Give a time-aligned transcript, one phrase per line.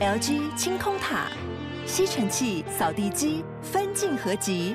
[0.00, 1.26] LG 清空塔，
[1.84, 4.74] 吸尘器、扫地机分镜合集，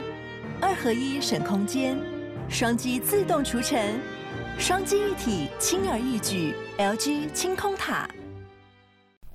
[0.61, 1.97] 二合一省空间，
[2.47, 3.99] 双击自动除尘，
[4.59, 6.53] 双击一体轻而易举。
[6.77, 8.07] LG 清空塔，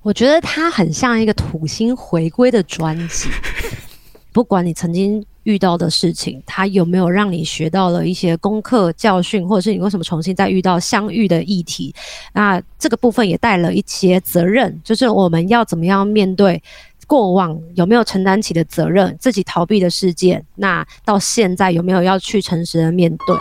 [0.01, 3.29] 我觉得它很像一个土星回归的专辑，
[4.31, 5.25] 不管你曾经。
[5.43, 11.93] 遇到的事情，他有没有让你学到了一些功课教训，或者是你为什么重新再遇到相遇的议题？
[12.33, 16.61] 那这个部分也带了一些责任，就是我们要怎么样面对
[17.07, 23.35] 过往有没有承担起的责任，自己逃避的事件，那到现在有没有要去诚实的面对？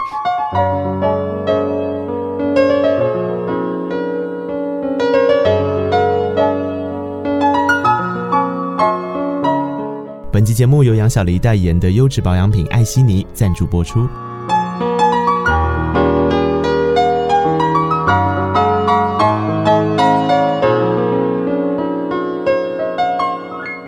[10.40, 14.08] 本期节目由杨小黎代言的优质保养品艾希尼赞助播出。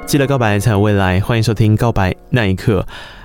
[0.05, 2.81] 记得告白才有未来，欢迎收听《告白那一刻》。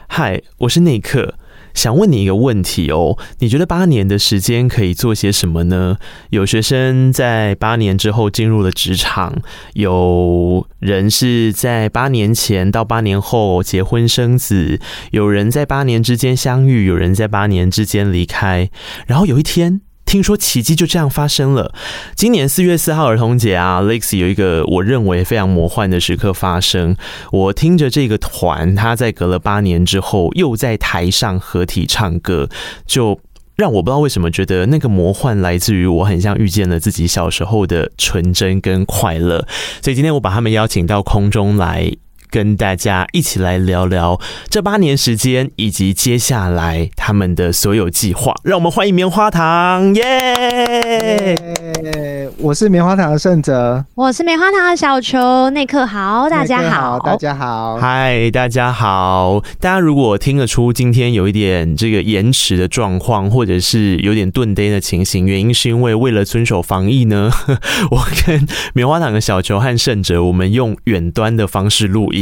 [0.08, 1.34] 嗨，我是那一刻。
[1.78, 5.98] 想问你一个问题哦，你觉得八年的时间可以做些什么呢？
[6.32, 9.36] 有学生在八年之后进入了职场，
[9.74, 14.80] 有人是在八年前到八年后结婚生子，
[15.12, 18.72] 有人在八年之间相遇，有人在八年之间离开，
[19.06, 19.82] 然后有一天。
[20.08, 21.72] 听说奇迹就这样发生了。
[22.16, 26.96] 今年四月四号儿童节啊，Lex 有一个我认为非常魔幻的时刻发生。
[27.32, 32.50] 我听着这个团，他在隔了八年之后又在台上合体唱歌，
[32.86, 33.20] 就
[33.58, 39.46] 让我不知道为什么觉得那个魔幻来自于我很像遇见了自己小时候的纯真跟快乐。
[39.82, 41.92] 所以今天我把他们邀请到空中来。
[42.30, 48.34] 跟大家一起来聊聊这八年时间，以及接下来他们的所有计划。
[48.44, 51.38] 让我们欢迎棉花糖，耶、yeah!
[51.84, 52.30] yeah！
[52.40, 55.50] 我是棉花糖的胜哲，我是棉花糖的小球。
[55.52, 59.42] 内克豪，大家好，大家好，嗨，大家好。
[59.60, 67.32] 大家如果听得出今天有一点这个延迟的状况，或者是有点顿呆的情形，原因是因为为了遵守防疫呢，
[67.90, 72.17] 我跟棉花糖的小球和胜哲，我们用远端的方式录音。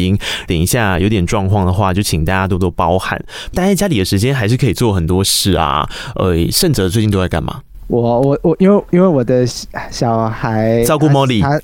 [0.48, 3.24] 等一下有点状况的话，就请大家多多包涵。
[3.54, 5.88] 待在家里的时间还是可以做很多事啊。
[6.16, 7.62] 呃，胜哲最近都在干嘛？
[7.88, 9.46] 我我我，因为因为我的
[9.92, 11.62] 小孩照顾茉莉，他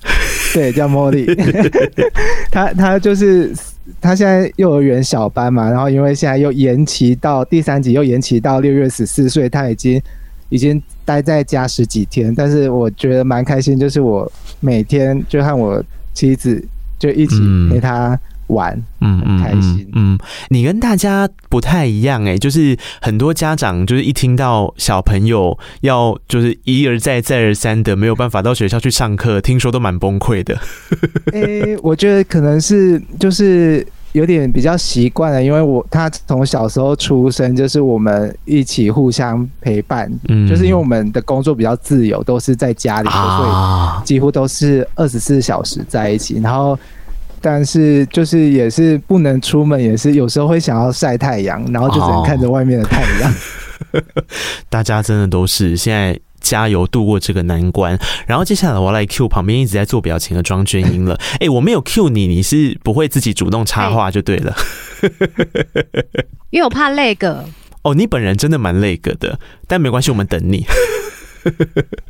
[0.53, 1.25] 对叫茉莉，
[2.51, 3.51] 他他就是
[3.99, 9.99] 他现在幼儿园小班嘛，然后因为现在又延期到第三级，又延期到六月十四岁，他已经
[10.49, 12.31] 已经待在家十几天。
[12.35, 15.83] 但是我觉得蛮开心，就是我每天就和我
[16.13, 16.63] 妻子。
[17.01, 20.13] 就一起陪他玩，嗯，很开心嗯。
[20.13, 20.19] 嗯，
[20.49, 30.55] 你跟大家不太一样哎、欸，就是很多家长就是一听到小朋友要就是一而再再而三的没有办法到学校去上课，听说都蛮崩溃的。
[31.33, 46.77] 哎、欸，我觉得可能是就是有点比较习惯了，因为我他从小时候出生就是我们一起互相陪伴，嗯，就是因为我们的工作比较自由，都是在家里，所以几乎都是二十四小时在一起，然后。
[47.43, 53.33] 但是就是也是不能出门，也是有时候会想要晒太阳，然后就只能看着外面的太阳。
[53.93, 54.03] Oh.
[54.69, 57.97] 大家真的都是现在加油度过这个难关。
[58.27, 61.15] 然后接下来我要来 Q 旁边一直在做表情的庄娟英了。
[61.39, 64.53] 哎、欸，我没有 Q 你，你是不会自己主动插话就对了。
[66.49, 67.45] 因为我怕累个。
[67.83, 70.65] 哦，你本人真的蛮累个的，但没关系，我们等你。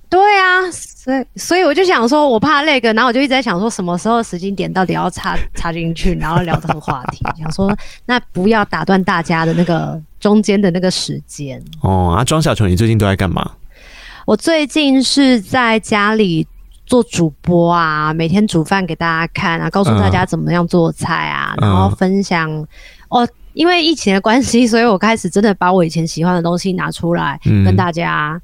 [0.10, 7.74] 对啊，所以所以我就想说，我怕那个，然后我就一直在想说，什么时候时间点到底要插 插进去，然后聊这个话题， 想说
[8.06, 11.64] 那不要打断大家的那个中间的那个时间。
[11.80, 13.50] 哦，啊，庄小球，你最近都在干嘛？
[14.26, 16.48] 我最近是在家里
[16.86, 22.68] 做主播啊，每天煮饭给大家看啊，告诉大家怎么样做菜啊，嗯、然后分享、嗯、
[23.10, 23.30] 哦。
[23.54, 28.42] 因为疫情的关系，所以我开始真的把我以前喜欢的东西拿出来跟大家。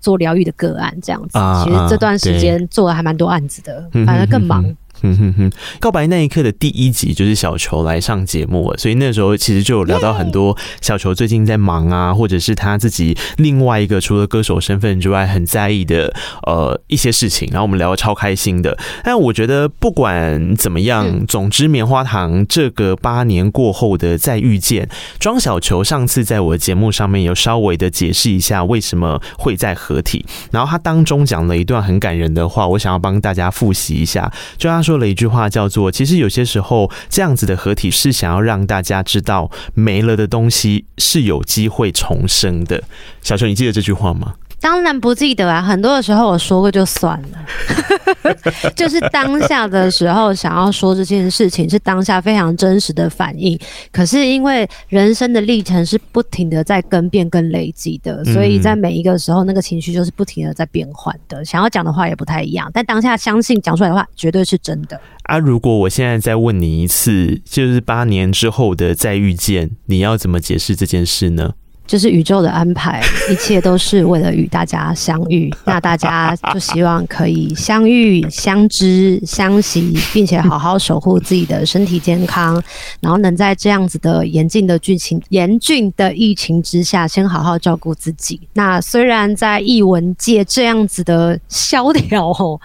[0.00, 4.62] 做疗愈的个案这样子，其实这段时间做了还蛮多案子的，反而更忙。
[5.02, 16.14] 嗯哼哼，告白那一刻的第一集就是小球来上节目了，所以那时候其实就有聊到很多小球最近在忙啊，或者是他自己另外一个除了歌手身份之外很在意的
[16.46, 18.78] 呃一些事情，然后我们聊得超开心的。
[19.02, 24.88] 但我觉得不管怎么样，总之棉花糖这个八年过后的再遇见，
[25.18, 34.91] 庄小球上次在我的节目上面有稍微的解释一下为什么会在合体，然后他当中讲了一段很感人的话，我想要帮大家复习一下，就他说。
[34.92, 42.84] 说了一句话，叫做“其实有些时候，这样子的合体是想要让大家知道，没了的东西是有机会重生的。”
[43.24, 44.34] 小熊，你记得这句话吗？
[44.62, 48.34] 当然不记得啊，很多的时候我说过就算了，
[48.76, 53.58] 就是当下的时候想要说这件事情是当下非常真实的反应。
[53.90, 61.44] 可是因为人生的历程是不停的在更变跟累积的，所以在每一个时候那个情绪就是不停的在变换的。
[61.44, 65.00] 想要讲的话也不太一样，但当下相信讲出来的话绝对是真的。
[65.24, 71.54] 啊，如果我现在再问你一次，就是八年之后的再遇见，你要怎么解释这件事呢？
[71.92, 75.54] 就是宇宙的安排，一切都是为了与大家相遇。
[75.66, 82.54] 那大家就希望可以相遇、相知、相惜，并且好好守护自己的身体健康，
[83.00, 88.40] 然后能在这样子的严峻的剧情、严峻的疫情之下，先好好照顾自己。
[88.54, 92.58] 那虽然在译文界这样子的萧条哦，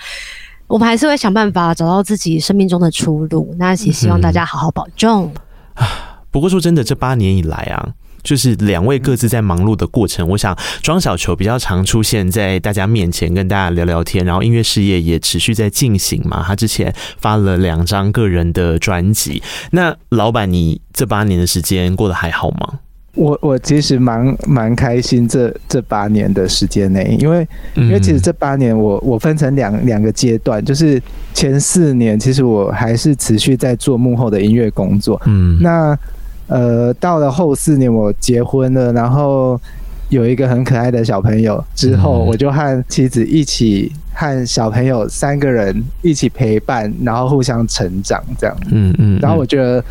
[0.68, 3.54] 我们还是会想办法找到自己生命中的出路。
[3.60, 5.26] 那也希望大家好好保重。
[5.74, 5.88] 啊、嗯，
[6.32, 7.90] 不过说真的，这八年以来啊。
[8.28, 16.44] 就是两位各自在忙碌的过程，我想庄小球比较常出现在大家面前跟大家聊聊天，然后音乐事业也持续在进行嘛。
[16.46, 19.42] 他之前发了两张个人的专辑。
[19.72, 22.80] 那老板，你这八年的时间过得还好吗？
[23.14, 31.02] 我我其实蛮蛮开心这这八年的时间内，因为因为其实这八年我我分成两两个阶段，就是
[31.34, 35.98] 前四年其实我还是持续在做幕后的音乐工作，嗯，那。
[36.48, 39.60] 呃，到了后四年，我结婚了，然后
[40.08, 48.56] 有一个很可爱的小朋友之后，我就和妻子一起和小朋友三个人一起陪伴，然后互相成长，这样。
[48.72, 49.20] 嗯嗯。
[49.22, 49.84] 然后我觉得，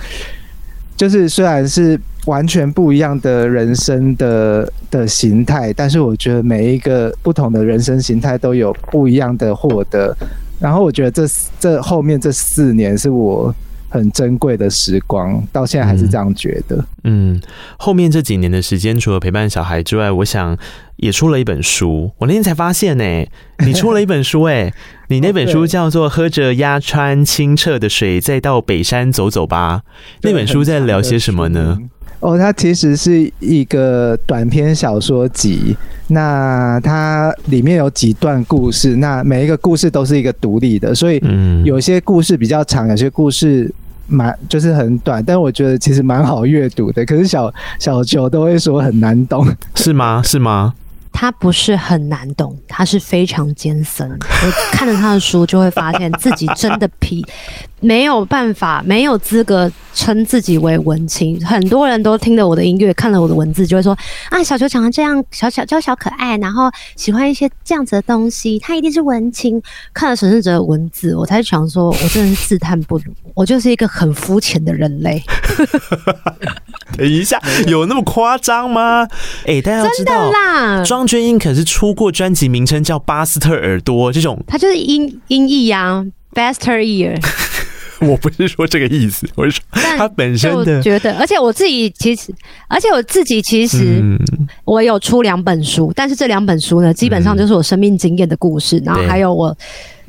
[0.96, 10.16] 就是虽然是完全不一样的人生的的形态，但是我觉得每一个不同的人生形态都有不一样的获得。
[10.58, 11.26] 然后我觉得这
[11.60, 13.54] 这后面这四年是我。
[13.88, 16.84] 很珍贵的时光，到现在还是这样觉得。
[17.04, 17.40] 嗯，
[17.78, 20.56] 后面这几年的时间，除了陪伴小孩之外，我想
[20.96, 22.10] 也出了一本书。
[22.18, 23.30] 我那天才发现呢、欸，
[23.64, 24.74] 你出了一本书哎、欸，
[25.08, 29.82] 你那本书叫做《喝着鸭川清澈的水，再到北山走走吧》。
[30.22, 31.78] 那本书在聊些什么呢？
[32.20, 35.76] 哦，它其实是一个短篇小说集。
[36.08, 41.20] 那它里面有几段故事，那每一个故事都是一个独立的，所以
[41.64, 43.68] 有些故事比较长，有些故事
[44.06, 47.04] 蛮就是很短，但我觉得其实蛮好阅读的。
[47.04, 50.22] 可是小小球都会说很难懂， 是吗？
[50.24, 50.74] 是吗？
[51.18, 54.06] 他不是很难懂，他是非常艰深。
[54.10, 57.24] 我看了他的书，就会发现自己真的皮
[57.80, 61.42] 没有办法，没有资格称自己为文青。
[61.42, 63.96] 很多人都听了我的音乐，看了我的文字，就会说：
[64.28, 69.62] 啊，小球长得这样，小小娇小可爱，然后喜欢一些这样子的东西，他一定是文青。
[69.94, 75.22] 看了沈胜哲的文字，我才想说，我真的是自叹不如，我就是一个很肤浅的人类。
[76.96, 79.06] 等一下，有那么夸张吗？
[79.42, 87.20] 哎、欸，大家要知道啦，庄娟英可是出过专辑名称叫《巴斯特耳朵》这种，它就是音音译呀，Bastard Ear。
[88.00, 90.82] 我不是说这个意思，我是说他本身的。
[90.82, 92.30] 觉得，而且我自己其实，
[92.68, 94.02] 而且我自己其实，
[94.64, 99.56] 我有出两本书，但是这两本书呢，基本上就是我生命经验的故事，然后还有我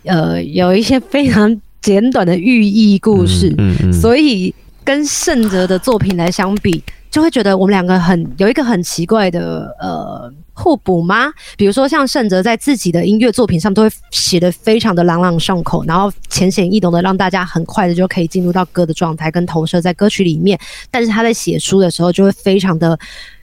[0.03, 3.55] 呃有一些非常简短的寓意故事，
[3.93, 4.53] 所以。
[4.87, 6.81] 跟盛泽的作品来相比，
[7.11, 11.29] 就会觉得我们两个很有一个很奇怪的呃互补吗？
[11.57, 20.57] 比如说像盛泽在自己的音乐作品上都会写得非常的朗朗上口，然后浅显易懂的让大家很快的就可以进入到歌的状态跟投射在歌曲里面。
[20.89, 22.97] 但是他在写书的时候就会非常的，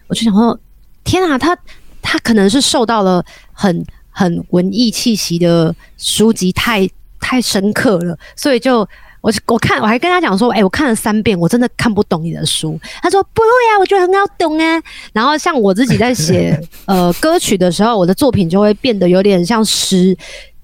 [0.06, 0.58] 我就想说，
[1.04, 1.54] 天啊，他
[2.00, 6.88] 他可能是受到了很很文艺气息的书籍太
[7.20, 8.88] 太深刻了，所以就。
[9.24, 12.78] 我我看我还跟他讲说，哎、欸，我看了三遍，我真的看不懂你的书。
[13.00, 14.82] 他说不会啊，我觉得很好懂啊。
[15.14, 20.14] 然后像我自己在写 呃歌曲的时候，我的作品就会变得有点像诗。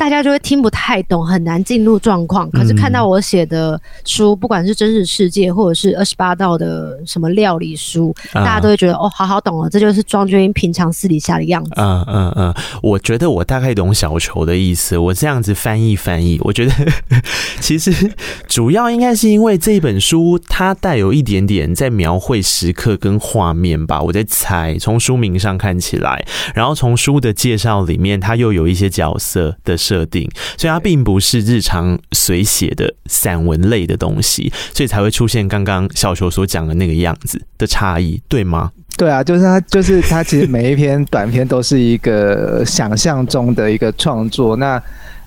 [0.01, 2.51] 大家就会听不太懂，很难进入状况。
[2.53, 11.73] 可是看到我写的书，不管是真实世界，或者是二十八道的什么料理书，大家都会觉得哦，好好懂了，这就是庄鹃瑛平常私底下的样子。
[11.77, 14.97] 嗯嗯嗯，我觉得我大概懂小球的意思。
[14.97, 16.73] 我这样子翻译翻译，我觉得
[17.61, 18.11] 其实
[18.49, 24.01] 主要应该是因为这本书它带有一点点在描绘时刻跟画面吧。
[24.01, 29.77] 我在猜，从书名上看起来，然后从书的介绍里面，它又有一些角色的。
[29.91, 38.71] 设定，所以它并不是日常随写的散文类的东西，所以才会出现刚刚小球所讲的那个样子的差异，对吗？
[38.97, 44.55] 对啊，就是它，就是它，其实每一篇短篇都是一个想象中的一个创作。
[44.57, 44.81] 那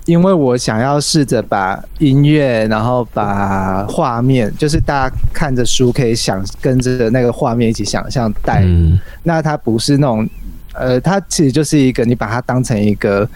[0.06, 8.62] 因为我想要试着把音乐，然后把画面，就是大家看着书可以想跟着那个画面一起想象带。
[8.64, 10.30] 嗯，那它不是那种。
[10.76, 13.28] 呃，它其实就是一个，你把它当成一个。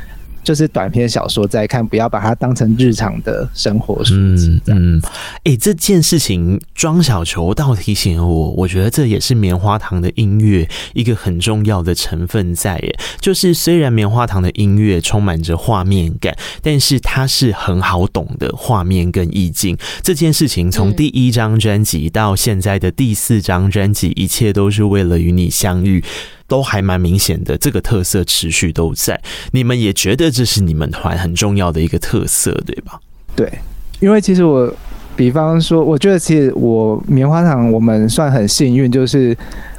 [0.47, 4.61] 就是短篇小说在看，不要把它当成日常的生活书籍。
[4.67, 4.97] 嗯，
[5.43, 12.79] 哎、欸，这件事情庄小球倒提醒我，我觉得这也是棉花糖的音乐一个很重要的成分在。
[12.79, 19.77] 耶，就是虽然棉花糖的音乐充满着画面感，但是它是很好懂的画面跟意境。
[20.01, 26.01] 这件事情从第一张专辑到现在的第四张专辑，一切都是为了与你相遇。
[26.47, 29.21] 都还蛮明显的，这个特色持续都在。
[29.51, 32.99] 你们也觉得这是你们团很重要的一个特色，对吧？
[33.35, 33.51] 对，
[33.99, 34.73] 因为其实我，
[35.15, 39.37] 比方说，我觉得其实我棉花糖，我们算很幸运，就是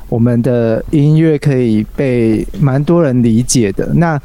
[0.08, 3.86] 我们的音乐可以被蛮多人理解的。
[3.94, 4.20] 那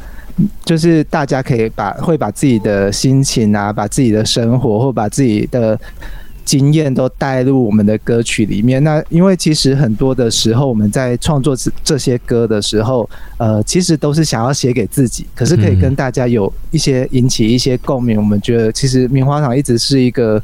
[0.65, 5.79] 就是大家可以把会把自己的心情啊，把自己的生活，或把自己的。
[6.45, 8.83] 经验都带入我们的歌曲里面。
[8.83, 18.17] 那因为其实很多的时候，我们在创作这这些歌的时候，呃，其实都是想要写给自己，可是可以跟大家有一些引起一些共鸣。
[18.17, 20.41] 我们觉得其实棉花糖一直是一个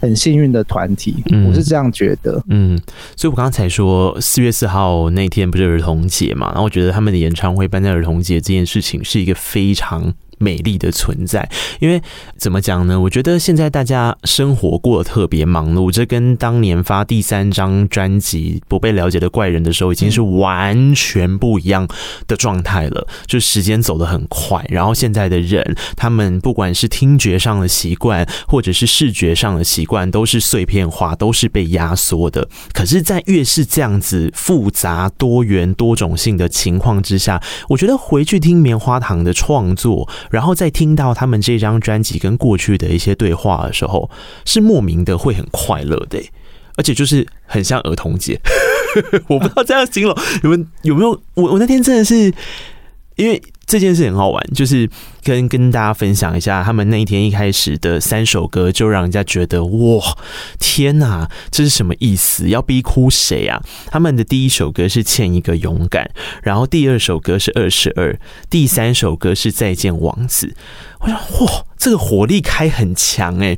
[0.00, 2.42] 很幸运的团体，我是这样觉得。
[2.48, 2.80] 嗯，
[3.16, 10.14] 所以我刚才说四月四号那天不是儿童节嘛，然后我觉得他们的演唱会办在儿童节这件事情是一个非常。
[10.40, 11.46] 美丽的存在，
[11.80, 12.02] 因为
[12.38, 12.98] 怎么讲呢？
[12.98, 21.86] 我觉得现在大家生活过得特别忙碌，这跟当年发第三张专辑《不被了解的怪人》的时候，已经是完全不一样
[22.26, 23.06] 的状态了。
[23.26, 32.48] 就时间走得很快，然后现在的人，他们不管是听觉上的习惯，或者是视觉上的习惯，都是碎片化，都是被压缩的。
[32.72, 40.08] 可是，在越是这样子复杂、多元、多种性的情况之下，我觉得回去听棉花糖的创作。
[40.30, 44.10] 然后再听到他们这张专辑跟过去的一些对话的时候，
[44.44, 46.22] 是莫名的会很快乐的，
[46.76, 48.40] 而且就是很像儿童节。
[49.28, 51.10] 我不知道这样形容，你们有没有？
[51.34, 52.32] 我我那天真的是
[53.16, 53.42] 因为。
[53.70, 54.90] 这件事很好玩，就是
[55.22, 60.02] 跟跟大家分享一下，他们那一天一开始的三首歌，就让人家觉得哇，
[60.58, 62.48] 天哪，这是什么意思？
[62.48, 63.62] 要逼哭谁啊？
[63.86, 66.10] 他们的第一首歌是《欠一个勇敢》，
[66.42, 68.12] 然后第二首歌是《二十二》，
[68.50, 70.48] 第三首歌是《再见王子》。
[70.98, 73.56] 我想，哇，这个火力开很强哎，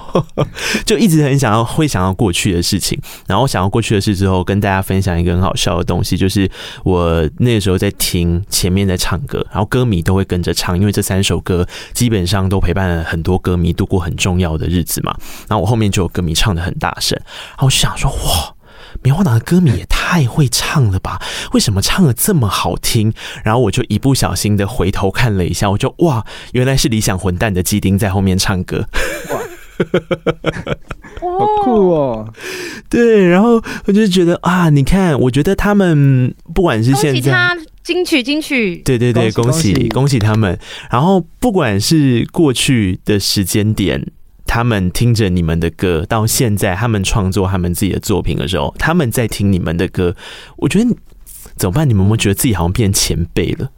[0.86, 6.50] 就一直很想要会想要过去的事情，然后想要过去的事之后，跟大家分享一个很好笑的东西，就是
[6.84, 15.16] 我那个时候在听前面在唱歌，然后歌迷都会跟着唱，因为这三首歌基本上都陪伴了很多歌迷度过很重要的日子嘛。
[15.48, 17.18] 然后我后面就有歌迷唱得很大声，
[17.50, 18.54] 然后我就想说，哇。
[19.02, 21.20] 棉花糖的歌迷也太会唱了吧？
[21.52, 23.12] 为什么唱得这么好听？
[23.42, 28.86] 然后我就一不小心的回头看了一下，我就哇，原来是理想混蛋的基丁在后面唱歌，
[31.20, 32.32] 好酷哦！
[32.88, 40.58] 对，然后我就觉得啊，你看，我觉得他们不管是现在他金曲金曲，对对对，恭喜恭喜，恭喜他们！
[40.90, 44.06] 然后不管是过去的时间点。
[44.46, 50.14] 他们听着你们的歌，到现在他们创作他们自己的作品的时候，他们在听你们的歌，
[50.58, 50.94] 我觉得
[51.56, 51.88] 怎么办？
[51.88, 53.72] 你们有没有觉得自己好像变前辈了？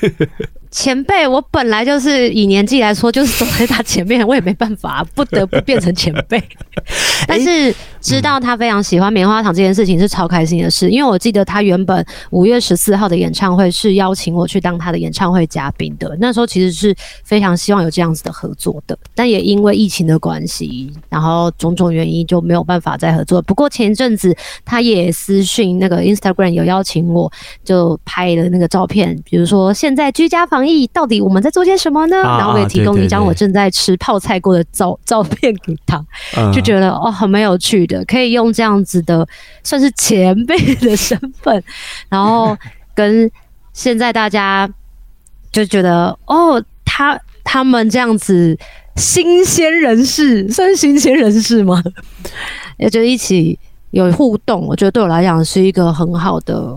[0.72, 6.42] 前辈，我本来就是以年纪来说，就是走在他前面，我也没办法，不得不变成前辈。
[7.28, 23.42] 但是知道他非常喜欢棉花糖这件事情是超开心的事，因为我记得他原本五月十四号的演唱会是邀请我去当他的演唱会嘉宾的，那时候其实是非常希望有这样子的合作的，但也因为疫情的关系，然后种种原因就没有办法再合作。
[23.42, 27.30] 不过前一阵子他也私讯那个 Instagram 有邀请我，
[27.62, 32.16] 就拍了那个照片，比如说现在居家防疫到底我们在做些什么呢？
[32.22, 36.00] 然后我也提供一张我正在吃泡菜过的照照片给他，
[36.52, 39.26] 就觉得哦，很蛮有趣的，可以用这样子的
[39.64, 41.60] 算是前辈的身份，
[42.08, 42.56] 然后
[42.94, 43.28] 跟
[43.72, 44.70] 现在大家
[45.50, 48.56] 就觉得哦，他他们这样子
[48.94, 51.82] 新鲜人士算是新鲜人士吗？
[52.78, 53.58] 也就一起
[53.90, 56.72] 有互动，我觉得对我来讲是一个很好的。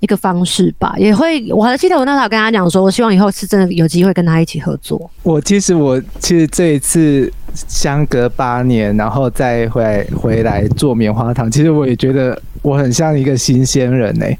[0.00, 5.10] 一个方式吧，也会，我还记得我那时候跟他讲说，我希望以后是真的有机会跟他一起合作。
[5.22, 14.38] 我其实我其实这一次相隔八年，然后再回来回来做棉花糖，其实我也觉得我很像一个新鲜人呢、欸，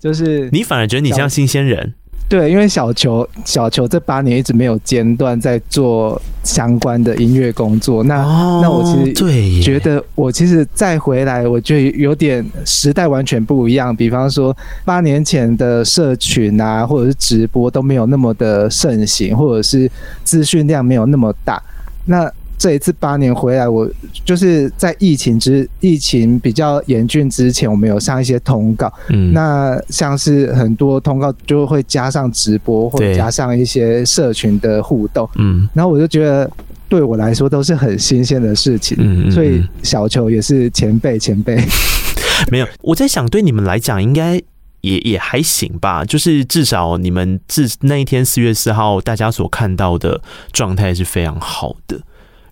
[0.00, 1.92] 就是你反而觉得你像新鲜人。
[2.26, 13.94] 对，因为小球小球这八年一直没有间断在做相关的音乐工作，那、哦、那我其实觉得我其实再回来，我觉得有点时代完全不一样。
[13.94, 19.88] 比方说八年前的社群啊，或者是直播都没有那么的盛行，或者是
[20.24, 21.62] 资讯量没有那么大。
[22.06, 23.88] 那这一次八年回来，我
[24.24, 28.92] 就是在疫情之疫情比较严峻之前，我们有上一些通告。
[29.08, 35.28] 嗯，那像是很多通告就会加上直播，或者加上一些社群的互动。
[35.36, 36.50] 嗯，然后我就觉得
[36.88, 38.96] 对我来说都是很新鲜的事情。
[39.00, 41.56] 嗯，所以小球也是前辈前辈。
[42.50, 44.40] 没有，我在想对你们来讲应该
[44.80, 50.20] 也也还行吧，就是至少你们自那一天四月四号大家所看到的
[50.52, 52.00] 状态是非常好的。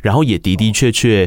[0.02, 1.26] 然后也的的确确，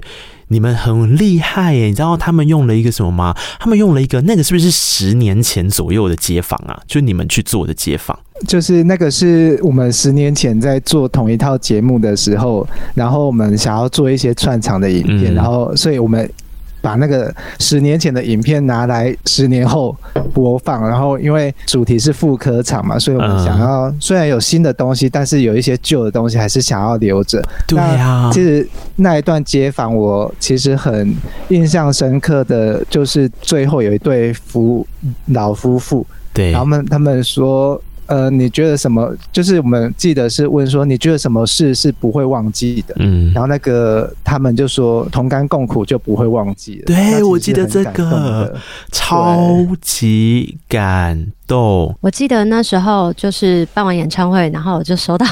[0.49, 1.85] 你们很厉害耶！
[1.85, 3.35] 你知道他们用了一个什么吗？
[3.59, 6.79] 他们用了一个那个是不是十年前左右的街访啊？
[6.85, 8.17] 就你们去做的街访，
[8.47, 16.29] 就是那个是我们十年前在做同一套节目的时候，然后我们想要做一些串场的影片，然后所以我们。
[16.85, 19.97] 把那个十年前的影片拿来十年后
[20.31, 27.41] 播放，然后因为主题是副科场嘛，所以我们想要虽然有新的东西，但是有一些旧的东西还是想要留着。
[27.65, 31.11] 对呀，其实那一段街访我其实很
[31.49, 34.85] 印象深刻的就是最后有一对夫
[35.29, 37.81] 老夫妇，对，然后他们他们说。
[38.07, 39.13] 呃，你觉得什么？
[39.31, 42.95] 就是我们记得是问说，你觉得什么事是不会忘记的？
[42.99, 46.85] 嗯，然后那个他们就说，同甘共苦就不会忘记了。
[46.85, 48.55] 对，我记得这个
[48.91, 51.95] 超级感动。
[52.01, 55.25] 我记得那时候就是办完演唱会，然后我就收到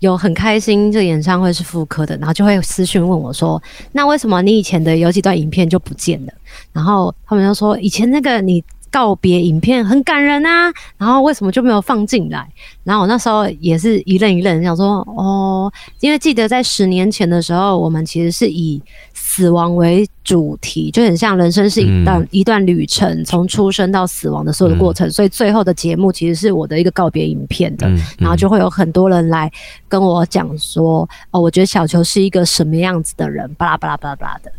[0.00, 6.32] 有很开心，这个演唱会是复刻的，然后就会私讯问我说，那为什么你以前的有几段影片就不见了？
[6.72, 8.64] 然后他们就说，以前那个你。
[8.90, 12.46] 告别影片很感人啊，然后为什么就没有放进来？
[12.84, 18.80] 然后我那时候也是一愣一愣，想说哦，因为记得在十年前的时候，我们其实是以
[19.12, 27.86] 死亡为主题，就很像人生是一段、嗯、一段旅程，从出生到死亡的所有的过程，嗯、所以最后的节目其实是我的一个告别影片的。
[28.18, 29.50] 然后就会有很多人来
[29.88, 34.52] 跟我讲说，哦，我觉得小球是一个什么样子的人，巴拉巴拉巴拉巴拉的。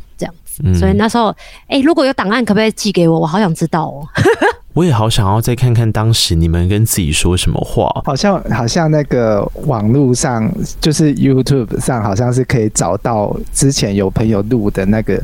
[0.77, 1.27] 所以那时候，
[1.67, 3.19] 哎、欸，如果有档案，可不可以寄给我？
[3.19, 4.07] 我好想知道哦。
[4.73, 7.89] 我也好想要再看看当时你们跟自己说什么话。
[8.05, 10.47] 好像好像那个网络上，
[10.79, 15.19] 就是 YouTube 上，好像是可以找到之前有朋友录的那个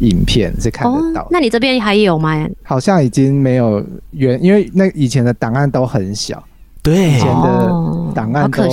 [0.00, 1.26] 影片，是看得到、哦。
[1.30, 2.48] 那你这边还有吗？
[2.62, 6.42] 好像已经没有原，因为那以前的档案都很小，
[6.82, 8.66] 对，以前的档案都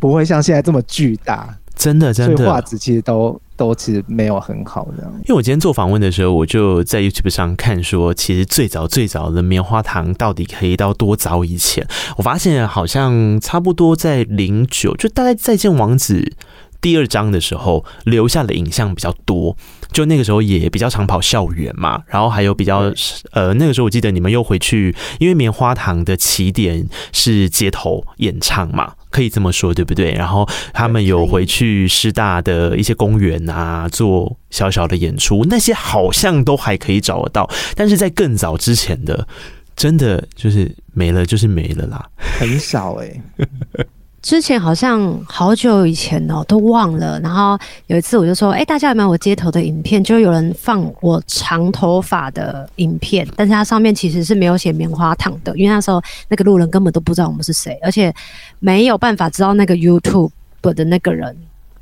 [0.00, 1.48] 不会像现在这么巨大。
[1.76, 5.04] 真的，真的，所以画质其实都都其实没有很好的。
[5.18, 11.86] 因为我今天做访问的时候，我就在 YouTube 上看说，其实最早最早的棉花糖到底可以到多早以前？
[12.16, 16.32] 我发现好像差不多在零九，就大概再见王子
[16.80, 19.56] 第二章的时候留下的影像比较多。
[19.92, 22.92] 就那个时候也比较常跑校园嘛，然后还有比较
[23.32, 28.94] 呃，那个时候我记得你们又回去，因为棉花糖的起点是街头演唱嘛。
[29.10, 30.12] 可以这么说，对不对？
[30.12, 37.50] 然后他们有回去师大的一些公园啊，做小小的演出，那些好像都还可以找得到。
[37.74, 39.26] 但是在更早之前的，
[39.74, 43.86] 真的就是没了，就是没了啦， 很少哎、欸。
[44.22, 47.18] 之前好像好久以前哦，都忘了。
[47.20, 58.14] 然后有一次我就说：“哎，大家有没有我街头的影片？”就有人放我长头发的影片，但是它上面其实是没有写棉花糖的，因为那时候那个路人根本都不知道我们是谁，而且
[58.58, 60.30] 没有办法知道那个 YouTube
[60.60, 61.34] 的那个人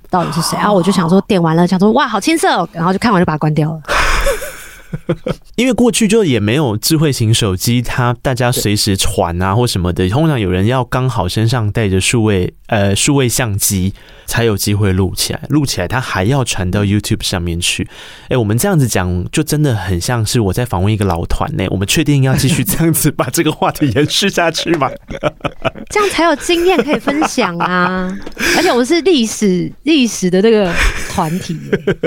[0.08, 0.56] 到底是谁。
[0.56, 3.82] 然后我就想说，点完了想说：“哇，好青涩哦！”然后就看完就把它关掉了。
[5.56, 13.92] 因为过去就也没有智慧型手机，它大家随时传啊或什么的，通常有人要刚好身上带着数位呃数位相机
[14.26, 17.82] 才有机会录起来，录起来它还要传到 YouTube 上面去。
[18.24, 21.64] 哎、欸，我们这样子讲，就真的很像是我在访问一个老团呢。
[21.70, 24.90] 我们确定要继续这样子把这个话题延续下去吗？
[25.90, 28.16] 这样才有经验可以分享啊！
[28.56, 30.72] 而且我们是历史历史的这个
[31.10, 31.58] 团体，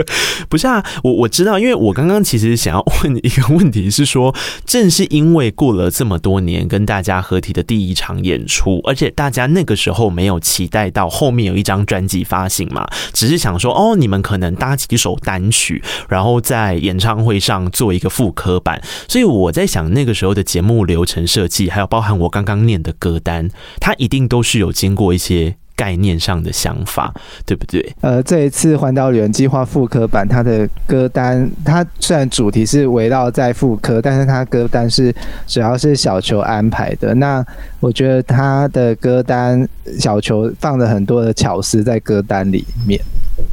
[0.49, 0.83] 不是啊？
[1.03, 2.70] 我我知道，因为我刚刚其实想。
[2.71, 4.33] 然后问你一个问题是说，
[4.65, 18.81] 正是因为过了这么多年跟大家合体的第一场演出，而且大家那个时候没有期待到后面有一张专辑发行嘛，只是想说哦，你们可能搭几首单曲，然后在演唱会上做一个复刻版。
[19.09, 23.49] 所以我在想，那个时候的节目流程设计，还有包含我刚刚念的歌单，
[23.81, 25.57] 它一定都是有经过一些。
[25.75, 27.13] 概念上的想法，
[27.45, 27.95] 对不对？
[28.01, 35.13] 呃，这一次环岛旅人计划复刻版，它的歌单，它虽然主题是围绕在复刻，但是它歌单是
[35.47, 37.15] 主要是小球安排的。
[37.15, 37.43] 那
[37.79, 39.67] 我觉得它的歌单，
[39.99, 43.01] 小球放了很多的巧思在歌单里面。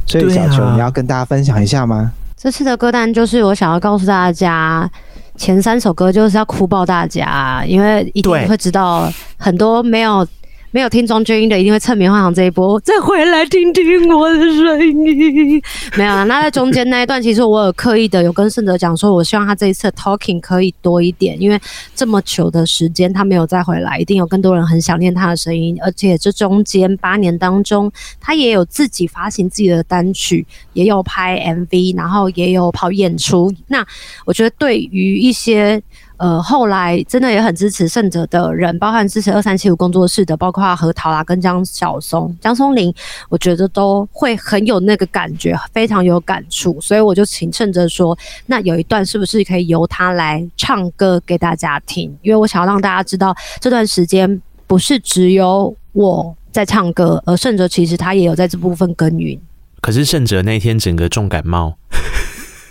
[0.07, 2.11] 所以小球，你要跟大家分享一下吗？
[2.37, 4.89] 这次的歌单就是我想要告诉大家，
[5.35, 10.27] 前三首歌就是要哭爆大家，因为一定会知道很多没有。
[10.71, 15.59] 没有听庄鹃瑛的，一定会蹭棉花糖这一波，再回来听听我的声音。
[15.97, 21.59] 没有啊，那在中间那一段，其实我有刻意的有跟胜哲讲说，我希望他这一次 talking 可以多一点，因为
[21.95, 25.75] 这么久的时间他没有再回来，一定有更多人很想念他的声音。
[25.81, 33.51] 而且这中间八年当中，他也有自己发行自己的单曲，也有拍 MV，然后也有跑演出。
[33.67, 33.83] 那
[34.23, 35.81] 我觉得对于一些。
[36.19, 42.93] 呃，后来真的也很支持胜哲的人，包含支持二三七五工作室的，包括何桃啦跟江小松、江松林，
[43.29, 52.13] 我觉得都会很有那个感觉，非常有感触，所以我就请胜哲说，那有一段是不是可以由他来唱歌给大家听？
[52.21, 59.39] 因为我想要让大家知道，这段时间不是只有我在唱歌，而胜哲其实他也有在这部分耕耘。
[59.79, 61.77] 可是胜哲那天整个重感冒。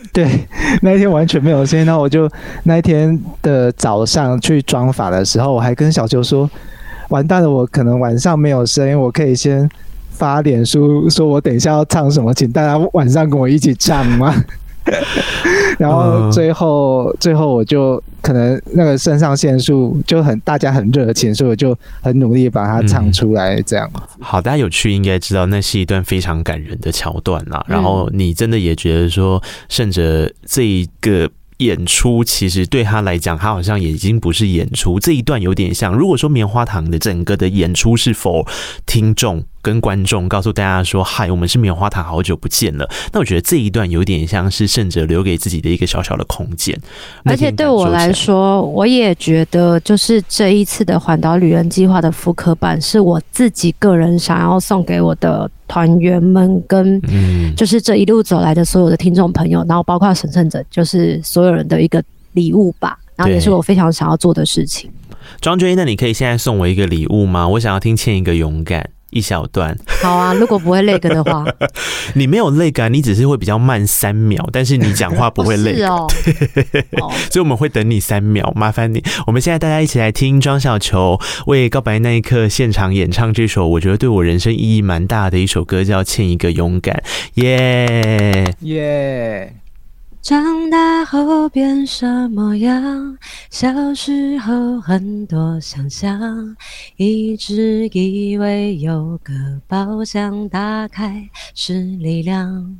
[0.12, 0.46] 对，
[0.82, 1.84] 那一天完全没有声音。
[1.84, 2.30] 那我就
[2.64, 6.48] 那一天的早上去装法的时候，我还跟小球说
[7.10, 9.68] ：“完蛋了，我可能晚上没有声音，我可以先
[10.10, 14.34] 发点书说我等一下要唱什么，请大家晚上跟我一起唱吗？”
[15.78, 23.60] 然后最后，最后我就可能那个肾上腺素就很，大家很热情，所以我就很努力把它唱出来。
[23.62, 27.64] 这样、嗯、好，大家有趣应该知道，那是一段非常感人的桥段啦。
[27.68, 31.28] 然后你真的也觉得说，甚至这一个。
[31.58, 35.92] 演出其实对他来讲，他好像也已经不是演出，这一段有点像。
[35.92, 38.46] 如果说棉花糖的整个的演出是否
[38.86, 46.78] 听众跟观众告诉大家说：“嗨，我们是棉花糖，好久不见了。”那我觉得这一段有点像是胜者留给自己的一个小小的空间。
[47.24, 55.50] 而且对我来说，我也觉得就是这一次的环岛旅人计划的复刻版，是我自己个人想要送给我的。
[55.68, 57.00] 团员们跟
[57.54, 62.02] 就是这一路走来的所有的听众朋友，然后包括神圣者，就是所有人的一个
[62.32, 62.98] 礼物吧。
[63.14, 64.88] 然后也是我非常想要做的事情。
[65.40, 67.48] 庄鹃瑛，那你可以现在送我一个礼物吗？
[67.48, 68.88] 我想要听欠一个勇敢。
[69.10, 70.34] 一小段，好啊。
[70.34, 71.44] 如果不会累个的话，
[72.14, 75.76] 你没有累感，你只是会比较慢三秒，但是你讲话不会累。
[75.78, 76.06] 是哦，
[77.30, 79.02] 所以我们会等你三秒，麻烦你。
[79.26, 87.02] 我们现在大家一起来听庄小球为告白那一刻现场演唱这首，我觉得对我人生意义蛮大的一首歌，叫《欠一个勇敢》。
[87.42, 89.54] 耶耶。
[90.20, 93.16] 长大后变什么样？
[93.50, 96.56] 小时候很多想象，
[96.96, 99.32] 一直以为有个
[99.66, 102.78] 宝箱，打开是力量。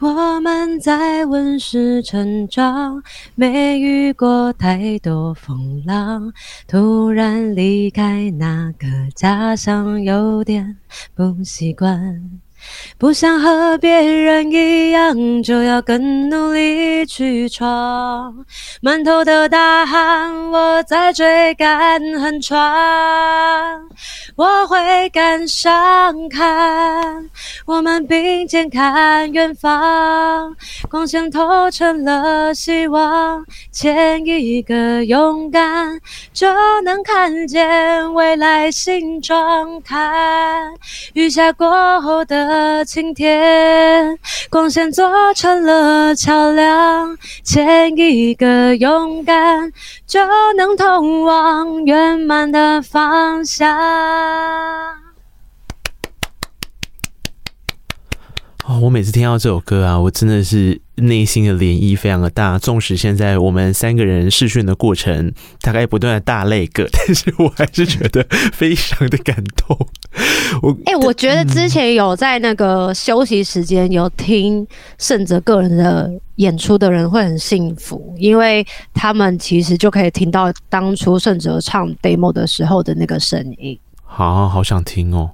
[0.00, 3.02] 我们在温室成长，
[3.36, 6.32] 没遇过太多风浪，
[6.66, 10.76] 突然离开那个家乡，有点
[11.14, 12.41] 不习惯。
[12.98, 18.32] 不想和别人一样，就要更努力去闯。
[18.80, 22.62] 满头的大汗，我在追赶横闯。
[24.36, 27.28] 我会赶上看，
[27.66, 30.54] 我们并肩看远方，
[30.88, 33.44] 光线透成了希望。
[33.72, 35.98] 前一个勇敢，
[36.32, 36.46] 就
[36.82, 39.98] 能看见未来新状态。
[41.14, 42.51] 雨下过后的。
[42.52, 44.18] 的晴天，
[44.50, 49.72] 光线做成了桥梁，牵一个勇敢，
[50.06, 50.20] 就
[50.54, 55.01] 能通往圆满的方向。
[58.64, 62.56] 哦，我每次听到这首歌啊，我真的是内心的涟漪非常的大。
[62.58, 69.76] 纵使现在我们三个人试训的过程，大概不断的大泪个， 但是我还是觉得非常的感动。
[70.62, 74.64] 我哎、欸，我觉得之前有在那个休息时间有听
[74.96, 83.76] 盛哲个人的演出的人会很幸福，因为他们其实就可以听到当初盛哲唱 demo 的时候的那个声音。
[84.04, 85.32] 好好想听哦。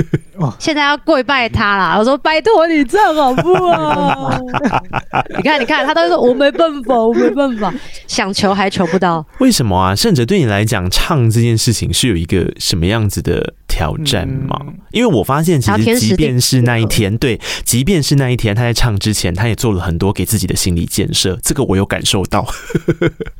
[0.58, 1.96] 现在要跪拜他啦！
[1.98, 4.38] 我说拜托你唱好不好？
[5.36, 7.72] 你看，你看，他都说我没办法，我没办法，
[8.06, 9.24] 想求还求不到。
[9.38, 9.94] 为什么啊？
[9.94, 14.56] 胜哲对你来讲，唱这件事情是有一个什么样子的挑战吗？
[14.66, 21.38] 嗯、因为我发现，其实即便是那一天，对，即便是那一天，他在唱之前，他也做了很多给自己的心理建设。
[21.42, 22.46] 这个我有感受到。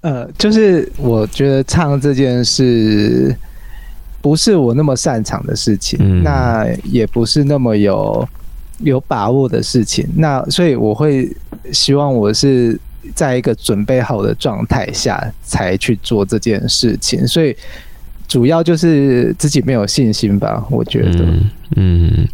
[0.00, 3.36] 呃，就是我觉得唱这件事。
[4.26, 8.28] 不是我那么擅长的事情，嗯、那也不是那么有
[8.78, 11.32] 有把握的事情，那所以我会
[11.72, 12.76] 希望我是
[13.14, 17.56] 在一个准备好的状态下才去做这件事情，所以
[18.26, 21.20] 主要就是自己没有信心吧，我觉得。
[21.20, 22.28] 嗯，嗯，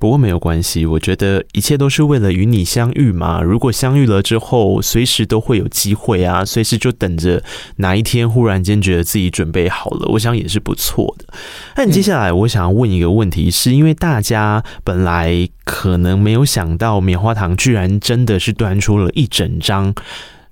[0.00, 3.42] 不过没有关系，我觉得一切都是为了与你相遇嘛。
[3.42, 7.42] 如果相遇了之后，随时都会有机会啊，随时就等着
[7.76, 11.26] 哪一天忽然间觉得自己准备好了，我想也是不错的。
[11.76, 19.94] 那接下来我想要问一个问题，是因为大家本来可能没有想到棉花糖居然真的是端出了一整张。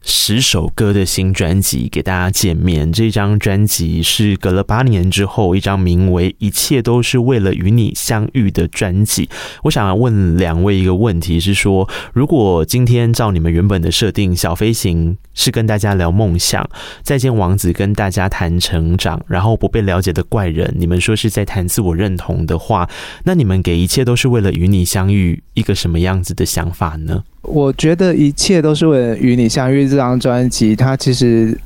[0.00, 2.90] 十首歌的新专辑给大家见面。
[2.92, 9.28] 这张专辑是隔了八年之后，一张名为《一切都是为了与你相遇》的专辑。
[9.64, 16.68] 我想要问两位一个问题，是说，如果今天照你们原本的设定，小飞行是跟大家聊梦想，
[17.02, 22.88] 再见王子跟大家谈成长，然后不被了解的怪人，你们说是在谈自我认同的话，
[23.24, 27.24] 那你们给《一切都是为了与你相遇》一个什么样子的想法呢？
[27.48, 29.88] 我觉得一切都是为了与你相遇。
[29.88, 31.58] 这张专辑，它其实，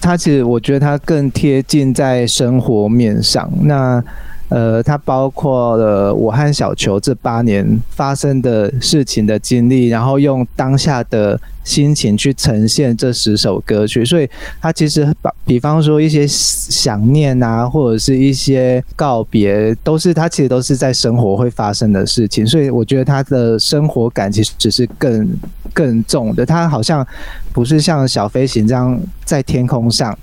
[0.00, 3.50] 它其实，我觉得它更贴近在生活面上。
[3.62, 4.02] 那。
[4.52, 14.28] 呃，它包括了我和小球这八年发生的事情的经历，然后用当下的心情去呈现这十首歌曲，所以
[14.60, 25.26] 它其实把，比方说一些想念啊，或者是一些告别，都是它其实都是在生活会发生的事情，所以我觉得它的生活感其实只是更
[25.72, 27.06] 更重的，它好像
[27.54, 30.14] 不是像小飞行这样在天空上，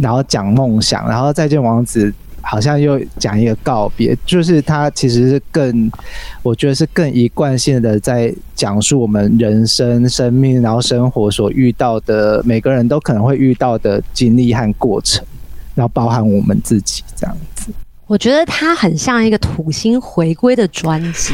[0.00, 2.14] 然后讲梦想，然后再见王子。
[2.44, 5.90] 好像又讲一个告别，就是他其实是更，
[6.42, 15.24] 我觉得是更一贯性的在讲述我们人生、生命，然后生活所遇到的，每个人都可能会遇到的经历和过程，
[15.74, 17.72] 然后包含我们自己这样子。
[18.06, 21.32] 我觉得他很像一个土星回归的专辑，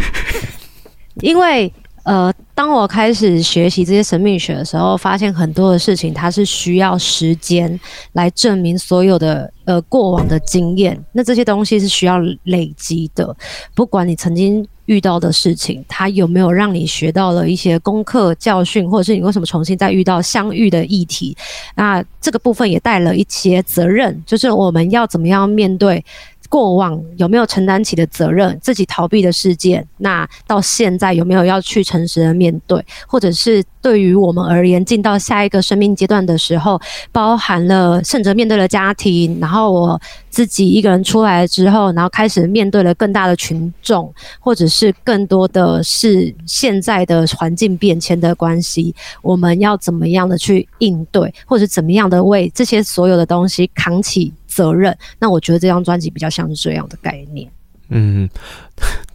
[1.21, 1.73] 因为。
[2.03, 7.79] 呃，当我开始学习这些神秘学的时候，发现很多的事情它是需要时间
[8.13, 10.99] 来证明所有的呃过往的经验。
[11.13, 13.37] 那这些东西是需要累积的。
[13.75, 21.37] 不管你曾经遇到的事情，它有没有让你学到了一些功课教训，或者是你为什么重新再遇到相遇的议题？
[21.77, 26.05] 那这个部分也带了一些责任，就是我们要怎么样面对。
[26.51, 36.79] 过往有没有承担起的责任，自己逃避的事件，那到现在有没有要去诚实的面对，或者是对于我们而言，进到下一个生命阶段的时候，
[37.13, 57.51] 包含了甚至面对了家庭，然后我自己一个人出来之后，然后开始面对了更大的群众，或者是更多的是现在的环境变迁的关系，我们要怎么样的去应对，或者怎么样的为这些所有的东西扛起责任，那我觉得这张专辑比较像是这样的概念。
[57.89, 58.29] 嗯，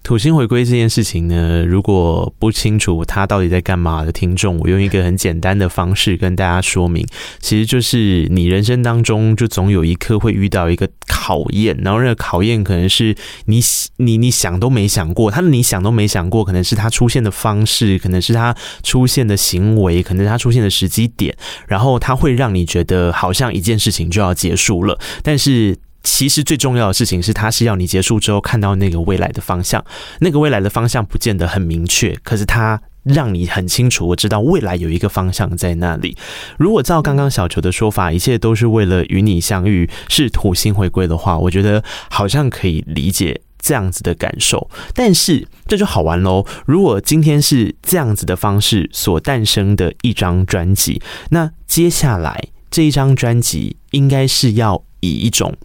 [0.06, 7.04] 土星回归这件事情呢，如果不清楚它到底在干嘛的听众，我用一个很简单的方式跟大家说明，
[7.40, 13.16] 其实就是你人生当中就总有一刻会遇到一个考验，然后那个考验可能是
[13.46, 13.60] 你
[13.98, 21.36] 你你想都没想过，他你想都没想过，可能是他出现的方式，可能是他出现的行为，可能是他出现的时机点，
[21.68, 25.76] 然后他会让你觉得好像一件事情就要结束了，但是。
[26.06, 29.84] 其实最重要的事情是，它是要你结束之后看到那个未来的方向。
[30.20, 36.16] 那个未来的方向不见得很明确，可是它让你很清楚，我知道未来有一个方向在那里。
[36.58, 44.70] 如果照刚刚小球的说法，一切都是为了与你相遇，是土星回归的话，我觉得好像可以理解这样子的感受。
[44.94, 46.46] 但是这就好玩喽。
[46.68, 55.56] 如果今天是这样子的方式所诞生的一张专辑，那接下来这一张专辑应该是要以一种。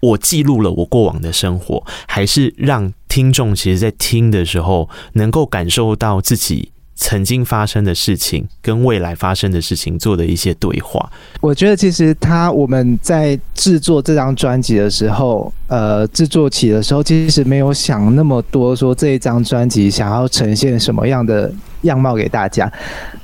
[0.00, 11.10] 我记录了我过往的生活，还是让听众其实，在听的时候能够感受到自己曾经发生的事情跟未来发生的事情做的一些对话。
[11.40, 22.70] 我觉得其实他我们在制作这张专辑的时候，呃，制作起的时候，其实没有想那么多，说这一张专辑想要呈现什么样的样貌给大家。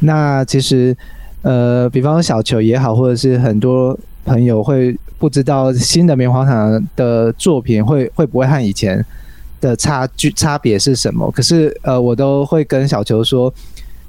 [0.01, 0.97] 那其实，
[1.43, 4.97] 呃，比方说小球也好，或者是很多朋友会。
[5.23, 9.07] 不知道新的棉花糖的作品会会不会和以前
[9.61, 11.31] 的差距差别是什么？
[11.31, 13.55] 可是呃，我都会跟小球说，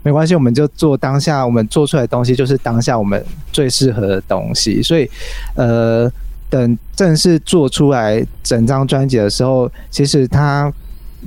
[0.02, 4.82] 没关系，我们就做当下我们做出来的东西，就是当下我们最适合的东西。
[4.82, 5.08] 所以
[5.54, 6.12] 呃，
[6.49, 10.73] 等正式做出来整张专辑的时候，其实它。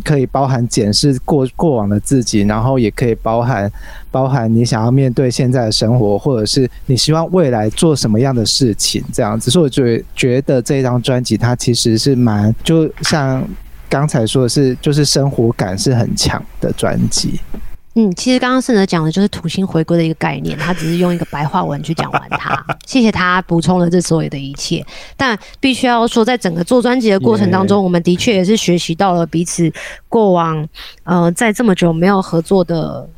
[0.04, 3.70] 可以包含检视过过往的自己，然后也可以包含
[4.10, 9.50] 包含你想要面对现在的生活，或者是你希望未来做什么样的事情，这样子。
[9.50, 13.46] 所以我觉觉得这张专辑它其实是蛮，就像
[13.88, 17.40] 刚才说的是，就是生活感是很强的专辑。
[17.98, 22.62] 嗯，其实刚刚胜哲讲的就是土星回归的一个概念，他只是用一个白话文去讲完它。
[22.84, 24.84] 谢谢他补充了这所有的一切，
[25.16, 29.72] 但必须要说，在整个做专辑的过程当中.我们的确也是学习到了彼此
[30.10, 30.68] 过往，
[31.04, 33.08] 呃，在这么久没有合作的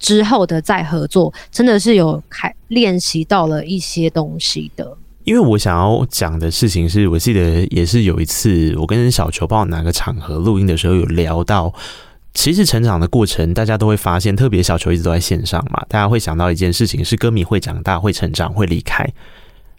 [0.00, 4.98] 之后的再合作，真的是有开练习到了一些东西的。
[5.22, 11.72] 因为我想要讲的事情是，我记得也是有一次我跟小球，不知道哪个场合录音的时候有聊到。
[12.34, 19.08] 其实成长的过程，大家都会发现，特别小球一直都在线上嘛，大家会想到一件事情是，歌迷会长大、会成长、会离开，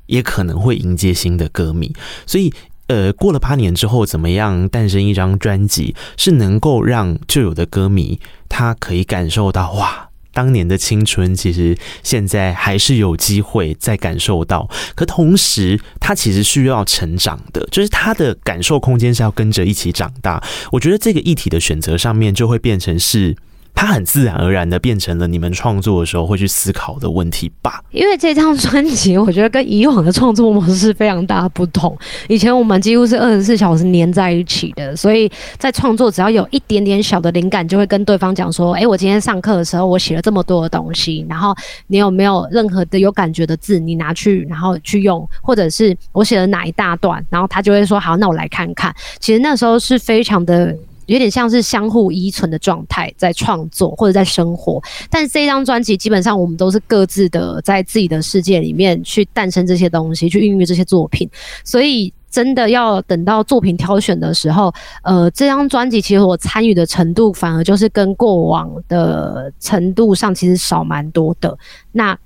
[0.08, 1.94] 也可能会迎接新的歌迷。
[2.26, 2.52] 所以，
[2.88, 10.05] 呃，过了八年之后，怎么样诞生一张专辑，是能够让旧有的歌迷他可以感受到哇。
[10.36, 14.70] 当年的青春，其实现在还是有机会再感受到。
[14.94, 20.44] 可同时，他其实需要成长的，就是他的感受空间是要跟着一起长大。
[20.74, 23.36] 我觉得这个议题的选择上面，就会变成是。
[23.76, 27.84] 它很自然而然的变成了你们创作的时候会去思考的问题吧？
[27.92, 31.96] 因为这张专辑，我觉得跟以往的创作模式非常大不同。
[32.30, 41.54] 以前我们几乎是二十四小时黏在一起的，所以在创作只要有一点点小的灵感，就会跟对方讲说：“诶，我今天上课的时候我写了这么多的东西，然后
[41.88, 48.96] 你有没有任何的有感觉的字，你拿去然后去用，或者是我写了哪一大段，然后他就会说：好，那我来看看。
[49.20, 50.74] 其实那时候是非常的。”
[51.08, 54.82] 有点像是相互依存的状态，在创作或者在生活。
[55.10, 61.30] 但是这一张专辑基本上我们都是各自的在自己的世界里面去诞生这些东西，去孕育这些作品。
[61.64, 71.58] 所以真的要等到作品挑选的时候，呃，这张专辑其实我参与的程度反而就是跟过往的程度上其实少蛮多的。
[71.92, 72.18] 那。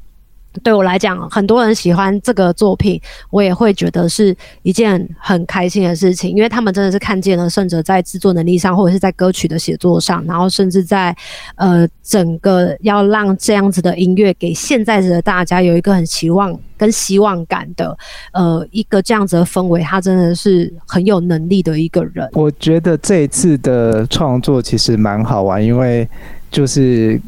[0.64, 11.16] 对我来讲，很多人喜欢这个作品，我也会觉得是一件很开心的事情，因为他们真的是看见了胜哲在制作能力上，或者是在歌曲的写作上，然后甚至在
[11.56, 17.96] 呃整个要让这样子的音乐给现在的大家有一个很期望跟希望感的
[18.34, 22.28] 呃一个这样子的氛围，他真的是很有能力的一个人。
[22.34, 26.10] 我觉得这一次的创作其实蛮好玩，因为
[26.50, 27.22] 就是。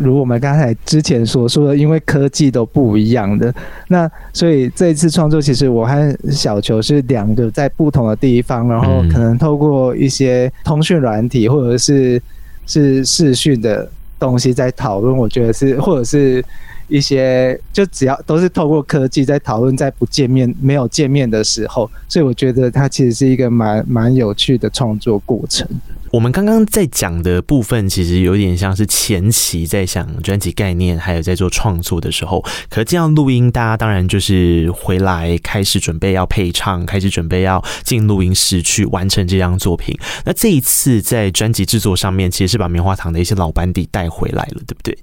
[0.00, 3.54] 如我们刚才之前所说的，因为科技都不一样的，
[3.88, 12.20] 那所以这一次创作，其实我和小球是两个在不同的地方，然后可能透过一些通讯软体或者是
[12.66, 15.16] 是视讯的东西在讨论。
[15.16, 16.44] 我觉得是，或者是
[16.88, 25.66] 一些就只要都是透过科技在讨论，在不见面、没有见面的时候，所以我觉得它其实是一个蛮蛮有趣的创作过程。
[26.12, 32.42] 我们刚刚在讲的部分，其实有点像是前期在想专辑概念，还有在做创作的时候。
[32.70, 39.94] 可这样录音，大家当然就是回来开始准备要配唱，开始准备要进录音室去完成这张作品。
[40.24, 44.96] 那这一次在专辑制作上面，其实是把棉花糖的一些老班底带回来了，对不对？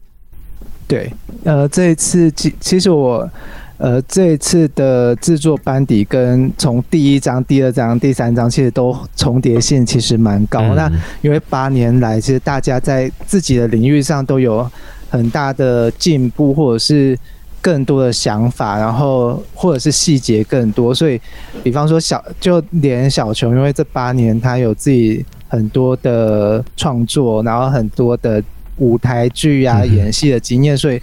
[0.87, 1.11] 对，
[1.43, 3.29] 呃，这一次其其实我。
[3.77, 10.61] 呃，这一次的制作班底跟从第一章、第二章、第三章，其实都重叠性其实蛮高。
[10.61, 10.91] 嗯、那
[11.21, 14.65] 因为八年来，其实大家在自己的领域上都有
[15.09, 17.17] 很大的进步，或者是
[17.59, 20.95] 更多的想法，然后或者是细节更多。
[20.95, 21.19] 所以，
[21.61, 28.41] 比方说小，就连小琼，因为这八年他有自己很多的创作，然后很多的
[28.77, 31.01] 舞台剧啊、演戏的经验，所以。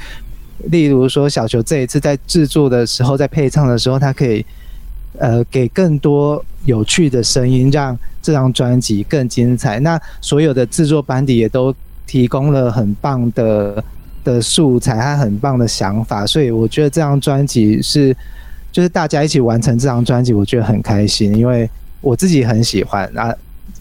[0.70, 4.44] 例如说，小球这一次在制作的时候，在配唱的时候，他可以
[5.18, 9.80] 呃给更多有趣的声音，让这张专辑更精彩。
[9.80, 11.74] 那所有的制作班底也都
[12.06, 13.82] 提供了很棒的
[14.22, 18.14] 的素材和很棒的想法，所以我觉得这张专辑是
[18.70, 21.66] 就是大家一起完成这张专辑，我觉得很开心，因为
[22.02, 23.34] 我自己很喜欢，那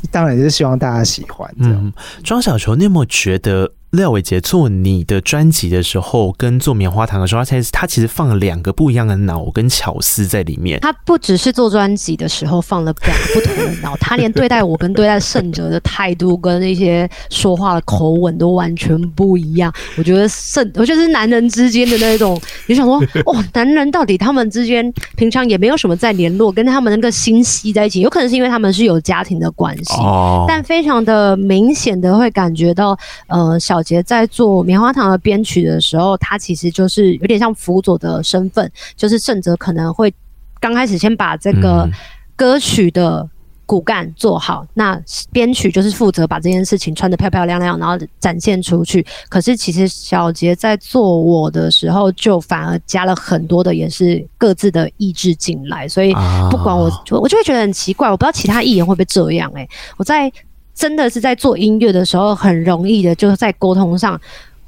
[0.10, 1.54] 当然也是希望大家喜欢。
[1.60, 1.91] 这样，嗯，
[2.23, 3.69] 庄小球，你有没有觉得？
[3.91, 10.80] 廖伟杰做你的专辑的时候，跟做棉花糖的时候，他他其实放了两个不一样的脑跟巧思在里面。
[10.82, 19.73] 他不只是做专辑的时候放了两个不同的脑，他连对待我跟对待胜哲的态度跟那些说话的口吻都完全不一样。
[19.97, 33.79] 我觉得胜，我觉得是男人之间的那种，你想说，哦，男人到底他们之间平常也没有什么在联络，跟他们那个心系在一起，有可能是因为他们是有家庭的关系，哦，但非常的明显的会感觉到，呃，小。
[33.82, 40.13] 杰在做棉花糖的编曲的时候，他其实就是有点像辅佐的身份，就是胜哲可能会
[40.60, 41.89] 刚开始先把这个
[42.36, 43.28] 歌曲的
[43.65, 45.00] 骨干做好，那
[45.32, 49.06] 编曲就是负责把这件事情穿得漂漂亮亮，然后展现出去。
[49.30, 56.13] 可是其实小杰在做我的时候，就反而加了很多的也是各自的意志进来，所以
[56.50, 60.32] 不管我，我就会觉得很奇怪，我不知道其他艺人会不会这样诶、欸，我在。
[60.80, 64.19] 真的是在做音乐的时候，很容易的就在沟通上。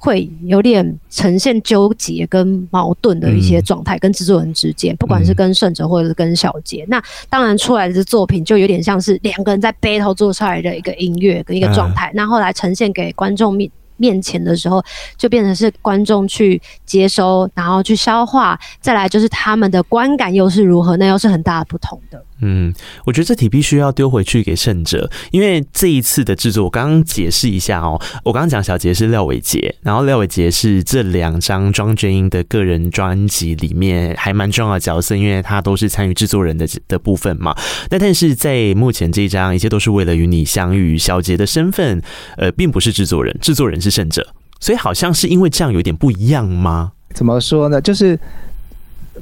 [0.04, 7.00] 会有点呈现纠结跟矛盾的一些状态，跟制作人之间，不管是跟胜哲或者是跟小杰，那
[7.30, 14.84] 当然出来的作品就有点像是两个人在 battle 做出来的一个音乐跟一个状态，那后来呈现给观众面面前的时候，
[15.20, 22.20] 就变成是观众去接收，然后去消化，再来就是他们的观感又是如何，那又是很大的不同的。
[22.42, 22.74] 嗯，
[23.06, 28.02] 我觉得这题必须要丢回去给胜者，因为这一次的制作，我刚刚解释一下哦。
[28.24, 37.56] 我刚刚讲小杰是廖伟杰，然后廖伟杰是这两张庄鹃瑛的个人专辑里面还蛮重要的角色，因为他都是参与制作人的的部分嘛。
[37.90, 42.02] 那但是在目前这一张，一切都是为了与你相遇，小杰的身份
[42.38, 44.28] 呃并不是制作人，制作人是胜者，
[44.60, 46.94] 所以好像是因为这样有点不一样吗？
[47.14, 47.80] 怎么说呢？
[47.80, 48.20] 就是。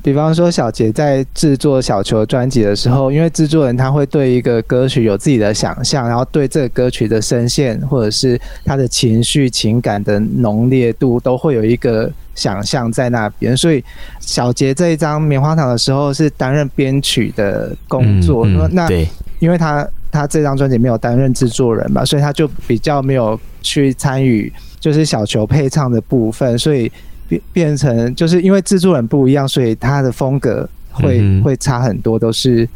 [0.04, 13.58] 比方说，小杰在制作小球专辑的时候，因为制作人他会对一个歌曲有自己的想象，然后对这个歌曲的声线或者是他的情绪、情感的浓烈度，都会有一个想象在那边。
[13.58, 13.84] 所以，
[14.20, 18.46] 小杰这一张《棉花糖》的时候是担任编曲的工作。
[18.46, 19.08] 嗯嗯、那对，
[19.40, 26.92] 因为他他这张专辑没有担任制作人嘛，所以他就比较没有去参与就是小球配唱的部分，所以。
[27.30, 32.68] 变变成就是因为制作人不一样，所以他的风格会、嗯、会差很多，都是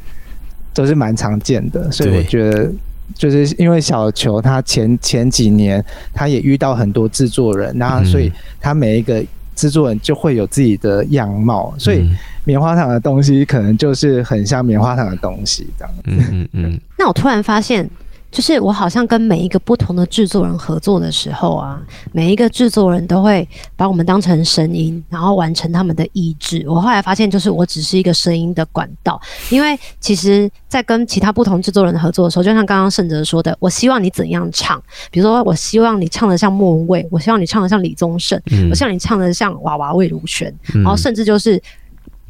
[0.74, 1.92] 都是蛮常见的。
[1.92, 2.72] 所以我觉得，
[3.16, 5.84] 就是因为小球他前前几年
[6.14, 8.32] 他也遇到很多制作人，然后所以
[8.62, 9.22] 他每一个
[9.56, 12.08] 制作人就会有自己的样貌，所以
[12.46, 16.02] 棉花糖的东西可能就是很像棉花糖的东西这样子。
[16.06, 16.80] 嗯嗯嗯。
[16.98, 17.90] 那我突然发现。
[18.34, 21.80] 就是我好像跟每一个不同的制作人合作的时候啊，
[22.12, 26.66] 每一个制作人都会把我们当成声音，然后完成他们的意志。
[26.68, 29.22] 我后来发现，就是我只是一个声音的管道。
[29.52, 34.82] 因为其实，在跟其他不同制作人的合作的时候，就像刚刚盛哲说的，我希望你怎样唱，
[35.12, 41.62] 比如说，我希望你唱得像莫文蔚，我希望你唱得像李宗盛，嗯、我希望你唱得像娃娃魏如萱，然后甚至就是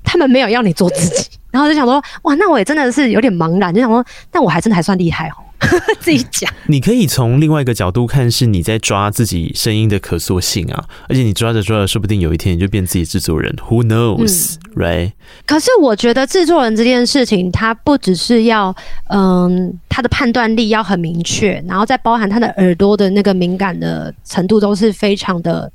[0.03, 5.35] 他们没有要你做自己，然后就想说，哇，那我也真的是有点茫然，就想说，但我还真的还算厉害哦。
[5.99, 15.13] 自己讲，你可以从另外一个角度看，是你在抓自己声音的可塑性啊，而且你抓着抓着，说不定有一天你就变自己制作人，Who knows，right？、嗯、
[15.45, 18.75] 可是我觉得制作人这件事情，他不只是要，
[19.09, 25.71] 嗯，他的判断力要很明确，然后再包含他的耳朵的那个敏感的程度，都是非常的。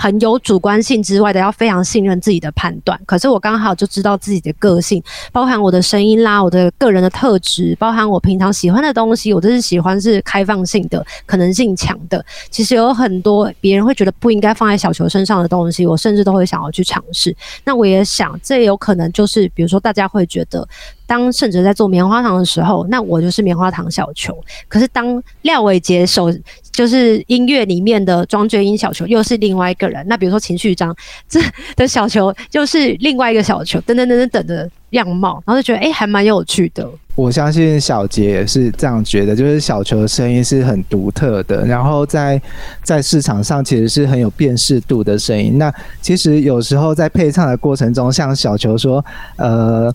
[0.00, 2.98] 很有主观性之外的，要非常信任自己的判断。
[3.04, 12.24] 可是我刚好就知道自己的个性，包含我的声音啦，我的个人的特质，包含我平常喜欢的东西，我都是喜欢是开放性的，可能性强的。
[12.48, 17.36] 其实有很多别人会觉得不应该放在小球身上的东西，我甚至都会想要去尝试。
[17.62, 20.66] 那我也想，这有可能就是，比如说大家会觉得。
[21.10, 24.32] 当胜哲在做棉花糖的时候，那我就是棉花糖小球。
[24.68, 26.32] 可是当廖伟杰手
[26.70, 30.06] 就是音乐里面的庄鹃瑛小球，又是另外一个人。
[30.06, 30.94] 那比如说情绪章
[31.28, 31.40] 这
[31.74, 36.88] 的小球，就是另外一个小球，等等等等等的样貌，然后就觉得哎、还蛮有趣的。
[37.16, 42.40] 我相信小杰也是这样觉得，就是小球的声音是很独特的，然后在
[42.84, 45.58] 在市场上其实是很有辨识度的声音。
[45.58, 49.04] 那其实有时候在配唱的过程中，像小球说，
[49.34, 49.92] 呃。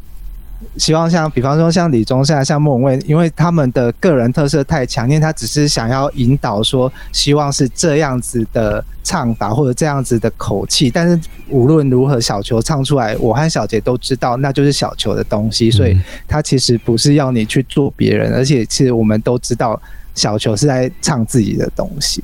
[0.78, 10.90] 希望像，比方说像李宗盛、像莫文蔚，因为他们的个人特色太强烈，他只是想要引导说，希望是这样子的唱法或者这样子的口气。
[10.90, 15.72] 但是无论如何，小球唱出来，我和小杰都知道，那就是小球的东西。
[15.72, 15.98] 所以，
[16.28, 19.80] 他其实不是要你去做别人，而且其实我们都知道，
[20.14, 22.24] 小球是在唱自己的东西。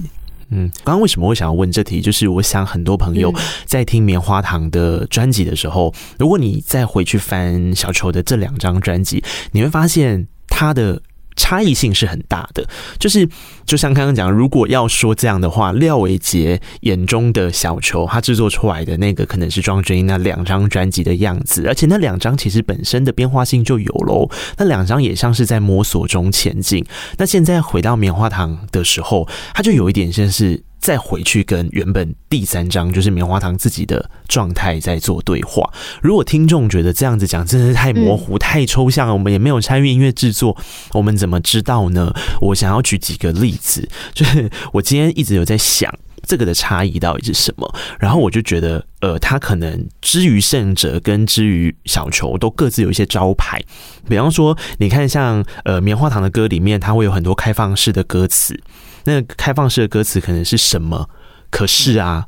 [0.51, 2.01] 嗯，刚刚为什么会想要问这题？
[2.01, 3.33] 就是我想很多朋友
[3.65, 11.01] 在听棉花糖的专辑的时候，如果你再回去翻小球的这两张专辑，你会发现他的。
[11.35, 12.67] 差异性是很大的，
[12.99, 13.27] 就是
[13.65, 26.85] 就像刚刚讲，如果要说这样的话，廖伟杰眼中的小球，他制作出来的那个可能是庄鹃瑛那两张专辑的样子，而且那两张其实本身的变化性就有喽，那两张也像是在摸索中前进。
[27.17, 30.63] 那现在回到棉花糖的时候，他就有一点像是。
[30.81, 35.71] 再回去跟原本第三章就是棉花糖自己的状态在做对话。
[36.01, 40.57] 如果听众觉得这样子讲真的是太模糊、太抽象了，我们也没有参与音乐制作，
[40.93, 42.11] 我们怎么知道呢？
[42.41, 53.61] 我想要举几个例子，就是我今天一直有在想这个的差异到底是什么，然后我就觉得，呃，他可能之于胜者跟之于小球都各自有一些招牌，
[54.09, 58.59] 比方说，你看像呃棉花糖的歌里面，它会有很多开放式的歌词。
[59.05, 61.09] 那个开放式的歌词可能是什么？
[61.49, 62.27] 可是啊，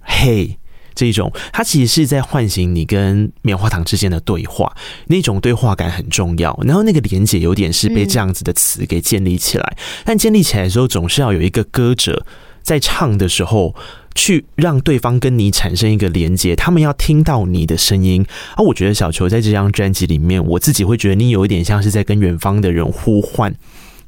[0.00, 0.58] 嘿，
[0.94, 6.58] 这种，它其实是在唤醒你跟棉花糖之间的对话，那种对话感很重要。
[6.64, 12.24] 然后那个连接有点是被这样子的词给建立起来，但建立起来的时候，总是要有一个歌者
[12.62, 13.74] 在唱的时候，
[14.14, 18.26] 去让对方跟你产生一个连接，他们要听到你的声音。
[18.56, 23.54] 而我觉得小球在这张专辑里面，我自己会觉得你有一点像是在跟远方的人呼唤。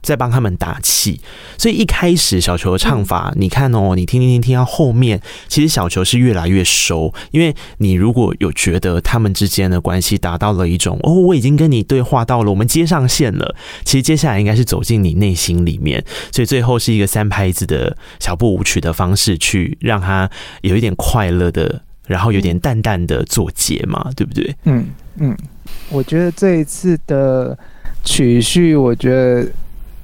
[0.03, 1.21] 在帮他们打气，
[1.57, 20.29] 所以一开始小球的唱法，你看哦，你听听听听到后面，其实小球是越来越熟，因为你如果有觉得他们之间的关系达到了一种哦，我已经跟你对话到了，我们接上线了，其实接下来应该是走进你内心里面，所以最后是一个三拍子的小步舞曲的方式，去让他
[20.63, 24.53] 有一点快乐的，然后有点淡淡的作结嘛，对不对？
[24.65, 25.37] 嗯嗯，
[25.91, 27.57] 我觉得这一次的
[28.05, 29.49] 曲序，我觉得。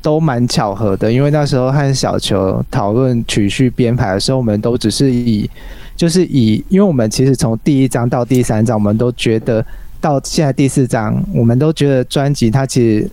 [0.00, 5.48] 都蛮巧合的，因为那时候和小球讨论曲序编排的时候，我们都只是以，
[5.96, 9.64] 就是以，因为我们其实从第一章到第三章，我们都觉得
[10.00, 13.10] 到现在第四章，我们都觉得专辑它其实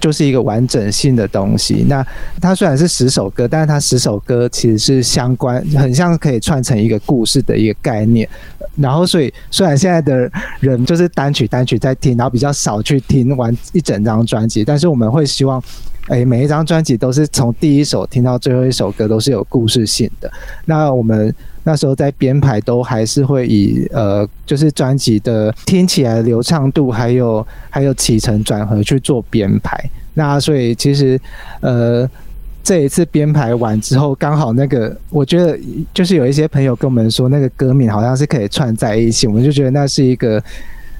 [0.00, 1.84] 就是一个完整性的东西。
[1.88, 2.04] 那
[2.40, 8.26] 它虽然是十首歌，但是它十首歌其实是相关，很像可以串成一个故事的一个概念。
[8.76, 10.28] 然后，所以虽然现在的
[10.60, 15.62] 人就是单曲单曲在听，然后比较少去听完一整张专辑，但是我们会希望。
[16.08, 20.30] 哎，每一张专辑都是从第一首听到最后一首歌，都是有故事性的。
[20.66, 29.82] 那我们那时候在编排，都还是会以呃，就是专辑的听起来流畅度，还有还有起承转合去做编排。
[30.12, 31.18] 那所以其实
[31.60, 32.08] 呃，
[32.62, 35.58] 这一次编排完之后，刚好那个我觉得
[35.94, 40.42] 就是有一些朋友跟我们说，那个歌名好像是可以串在一起，我们就觉得那是一个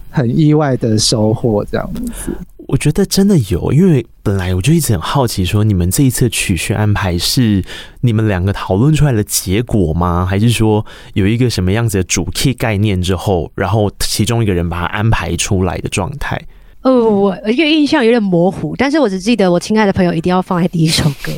[0.09, 2.33] 很意外的收获，这样子。
[2.67, 7.63] 我觉得真的有，因为本来我就一直很好奇，说你们这一次曲序安排是
[8.01, 10.25] 你们两个讨论出来的结果吗？
[10.25, 16.41] 还是说有一个什么样子的主 key 概念之后，然后其中一个人把它安排出来的状态？
[16.85, 21.33] 呃，我一个印象有点模糊，但是我只记得我亲爱的朋友一定要放在第一首歌，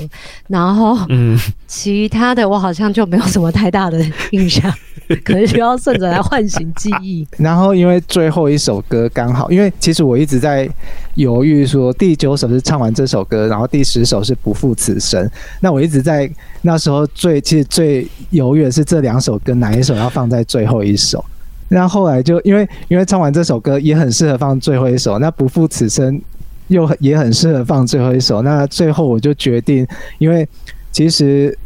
[0.48, 1.38] 然后嗯，
[1.68, 4.68] 其他的我好像就没有什么太大的印象，
[5.24, 7.24] 可能需要顺着来唤醒记忆。
[7.38, 10.68] 然后因为最后一首歌刚好，因为其实我一直在
[11.14, 15.30] 犹豫说第九首是唱完这首歌，然后第十首是不负此生。
[15.60, 16.28] 那我一直在
[16.62, 21.24] 那时候最其实最犹豫的是这两首歌哪一首要放在最后一首。
[21.68, 26.20] 那后来就因为因为唱完这首歌也很适合放最后一首，那不负此生
[26.68, 28.42] 又也很适合放最后一首。
[28.42, 29.86] 那最后我就决定，
[30.18, 30.48] 因为
[30.92, 31.56] 其实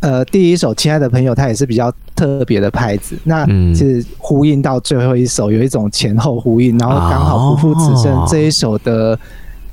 [0.00, 9.18] 呃第一首亲爱的朋友它也是比较特别的拍子，那其实呼应到最后一首有一种前后呼应，然后刚好不负此生这一首的。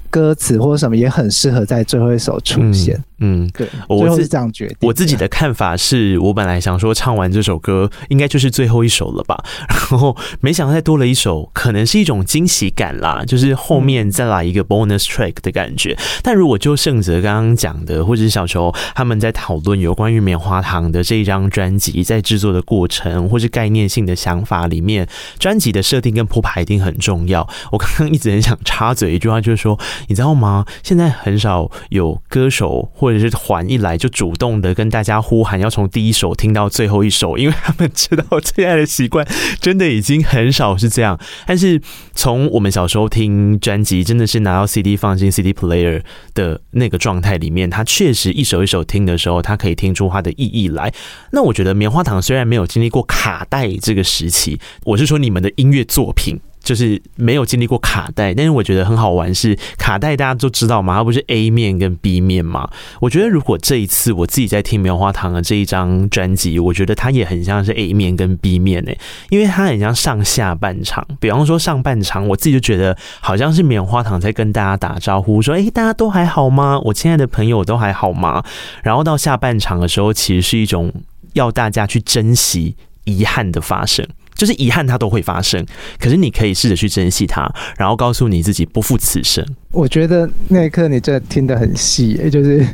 [0.09, 2.95] 歌词或者什么也很适合在最后一首出现。
[3.19, 4.77] 嗯，嗯对，我是这样决定。
[4.81, 15.93] 我自己的看法是我本来想说唱完这首歌应该就是最后一首了吧， 然后没想到再多了一首，可能是一种惊喜感啦，就是后面再来一个 bonus track 的感觉。
[15.93, 25.07] 嗯、但如果就胜泽刚刚讲的，或者是小球他们在讨论有关于棉花糖的这一张专辑在制作的过程，或是概念性的想法里面，
[25.39, 27.47] 专辑的设定跟铺排一定很重要。
[27.71, 29.77] 我刚刚一直很想插嘴一句话，就是说。
[30.07, 30.65] 你知道吗？
[30.83, 39.27] 现在很少有歌手或者是团一来就主动的跟大家呼喊，要从第一首听到最后一首，因为他们知道最爱的习惯
[39.59, 41.19] 真的已经很少是这样。
[41.45, 41.81] 但是
[42.13, 46.01] 从我们小时候听专辑，真的是拿到 CD 放进 CD player
[46.33, 50.93] 的那个状态里面，它确实一首一首听的时候，它可以听出它的意义来。
[51.31, 56.39] 那我觉得棉花糖虽然没有经历过卡带这个时期，我是说你们的音乐作品。
[56.67, 62.69] 就是没有经历过卡带，但是我觉得很好玩是卡带，大家都知道嘛，它不是 A 面跟 B 面嘛。
[62.99, 68.99] 我觉得如果这一次我自己在听棉花糖的这一张专辑，我觉得它也很像是 A 面跟 B 面诶，
[69.29, 71.07] 因为它很像上下半场。
[71.21, 76.77] 比方说上半场，我自己就觉得好像是棉花糖在跟大家打招呼，说：“诶，大家都还好吗？
[76.83, 78.43] 我亲爱的朋友都还好吗？”
[78.83, 80.91] 然后到下半场的时候，其实是一种
[81.31, 84.05] 要大家去珍惜遗憾的发生。
[84.37, 85.65] 就是遗憾，它都会发生。
[85.99, 89.45] 可是你可以试着去珍惜它，然后告诉你自己不负此生。
[89.71, 92.65] 我觉得那一刻你真的听得很细，就是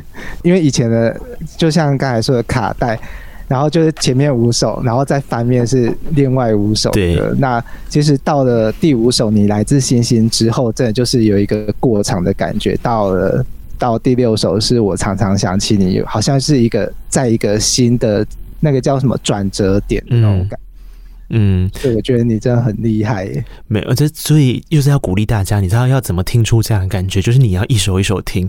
[0.42, 1.18] 因为以前的，
[1.56, 2.98] 就像刚才说的卡带，
[3.48, 6.90] 然后就是前面五首，然后再翻面是另外五首。
[6.90, 7.18] 对。
[7.38, 12.76] 那其实到了第五首，你来自星星之后，真的就是有一个过场的感觉。
[12.82, 13.44] 到了
[13.78, 18.26] 到第六首，是我常常想起你，好像是一个在一个新的
[18.60, 20.58] 那个叫什么转折点那种感。
[20.58, 20.60] 嗯，
[21.28, 23.44] 对，我觉得你真的很厉害耶。
[23.66, 28.48] 没有，这所以又是要鼓励大家，你知道要怎么听出这样的感觉，就是你要一首一首听。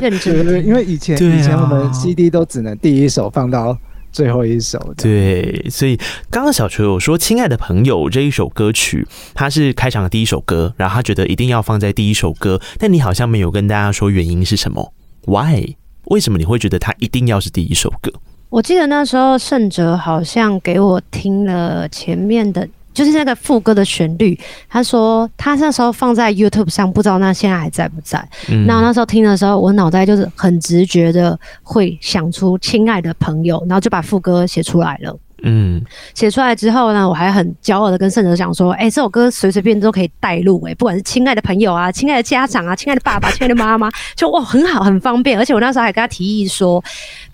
[0.00, 3.76] 认真， 因为以前、啊、以前我们 CD 都只能第一首放到
[4.12, 4.94] 最后一首。
[4.96, 5.96] 对，所以
[6.30, 14.92] 刚刚小球有说《亲爱的朋友》这一首歌曲，它是开场的第一首歌，然后他觉得一定要放在第一首歌，但你好像没有跟大家说原因是什么
[15.26, 15.74] ？Why？
[16.06, 18.12] 为什么你会觉得它一定要是第一首歌？
[18.50, 22.68] 我记得那时候盛哲好像给我听了前面的。
[22.92, 24.38] 就是那个副歌的旋律，
[24.68, 28.18] 他说他那时候放在 YouTube 上，不知道那现在还在不在。
[28.50, 35.16] 嗯、那那时候听的时候，我脑袋就是很直觉的会想出“亲爱的朋友”，然后就把副歌写出来了。
[35.44, 35.80] 嗯，
[36.14, 45.38] 写出来之后呢，我还很骄傲的跟盛哲讲说：“哎、欸，这首歌随随便便都可以带入，哎，不管是亲爱的朋友啊，亲爱的家长啊，亲爱的爸爸，亲爱的妈妈，就哇，很好，很方便。
[45.38, 46.82] 而且我那时候还跟他提议说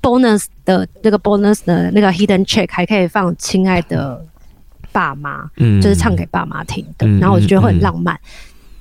[0.03, 4.23] ，bonus 的那个 bonus 的那个 hidden check 还可以放亲爱的。”
[4.93, 8.21] 爸妈，嗯，就是唱给爸妈听的，嗯、然后我就觉得会很浪漫，嗯、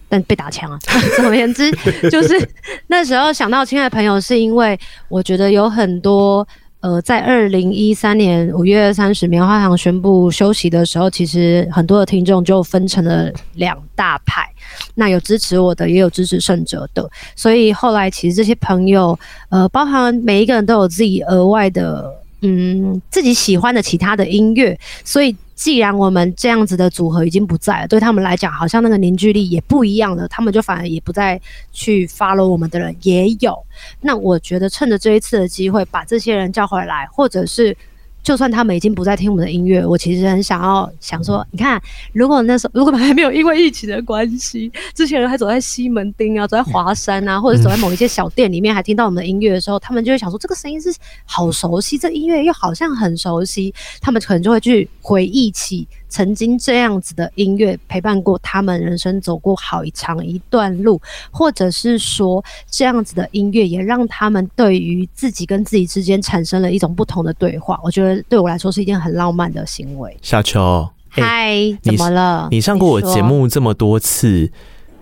[0.07, 0.79] 但被打枪啊。
[1.17, 1.69] 总而言之，
[2.09, 2.49] 就是
[2.87, 4.79] 那时候想到亲爱的朋友，是因为
[5.09, 6.47] 我觉得有很多
[6.81, 14.47] 呃，在二零一三年五月三十，棉花糖宣布休息的时候，其实很多的听众就分成了两大派，
[14.93, 19.17] 那有支持我的，也有支持胜者的，所以后来其实这些朋友，
[19.49, 22.13] 呃，包含每一个人都有自己额外的，
[22.45, 25.35] 嗯，自己喜欢的其他的音乐，所以。
[25.55, 30.27] 既然我们这样子的组合已经不在了，对他们来讲，好像那个凝聚力也不一样了。
[30.27, 31.39] 他们就反而也不再
[31.71, 33.57] 去 follow 我们的人也有。
[34.01, 37.73] 那我觉得趁着这一次的机会，把这些人叫回来，或者是。
[38.25, 41.79] 就算他们已经不再听我们的音乐，我其实很想要想说，你看，
[42.11, 50.91] 如果那时候如果还没有因为疫情的关系，这些人还走在西门町啊，走在华山啊，或者走在某一些小店里面，还听到我们的音乐的时候，他们就会想说，这个声音是
[51.23, 53.71] 好熟悉，这音乐又好像很熟悉，
[54.01, 55.87] 他们可能就会去回忆起。
[56.15, 60.97] 曾经这样子的音乐陪伴过他们人生走过好一长一段路，
[61.29, 62.41] 或者是说
[62.71, 67.77] 这样子的音乐也让他们对于自己跟自己之间产生了一种不同的对话。
[67.83, 70.17] 我觉得对我来说是一件很浪漫的行为。
[70.21, 72.47] 小球，嗨，怎么了？
[72.49, 74.49] 你上过我节目这么多次，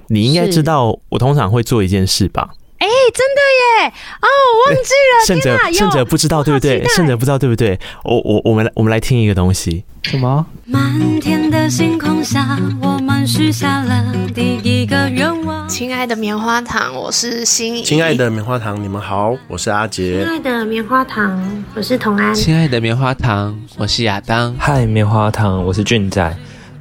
[0.07, 2.55] 你，你应该知道我通常会做一件事吧？
[2.84, 3.94] 哎、欸，真的耶！
[4.20, 5.24] 哦，我忘记了。
[5.26, 6.84] 胜哲，胜哲不知道对不对？
[6.90, 7.80] 胜哲不知道对不对？
[8.04, 9.86] 我我我们来我们来听一个东西。
[10.02, 10.46] 什么？
[10.66, 14.04] 满天的星空下，我们许下了
[14.36, 15.66] 第一个愿望。
[15.70, 17.84] 亲爱的棉花糖，我是心怡。
[17.84, 20.22] 亲爱的棉花糖，你们好，我是阿杰。
[20.22, 22.36] 亲爱的棉花糖，我是童安。
[22.36, 24.54] 亲爱的棉花糖，我是亚当。
[24.60, 26.36] 嗨，棉花糖，我是俊仔。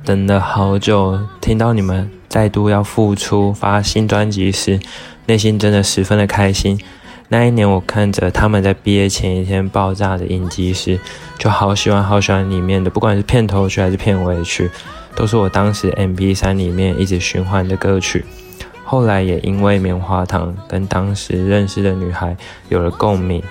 [0.04, 4.80] 等了好久，听到你们再度要复出发新专辑时。
[5.26, 6.80] 内心真的十分的开心。
[7.28, 11.00] 那一年，我看着他们在毕业前一天爆炸的影集时，
[11.38, 14.70] 就好喜欢好喜欢里面的，不管是片头曲还是片尾曲，
[15.16, 18.24] 都是我当时 MP3 里面一直循环的歌曲。
[18.84, 22.36] 后来也因为棉花糖跟当时认识的女孩
[22.68, 23.42] 有了共鸣，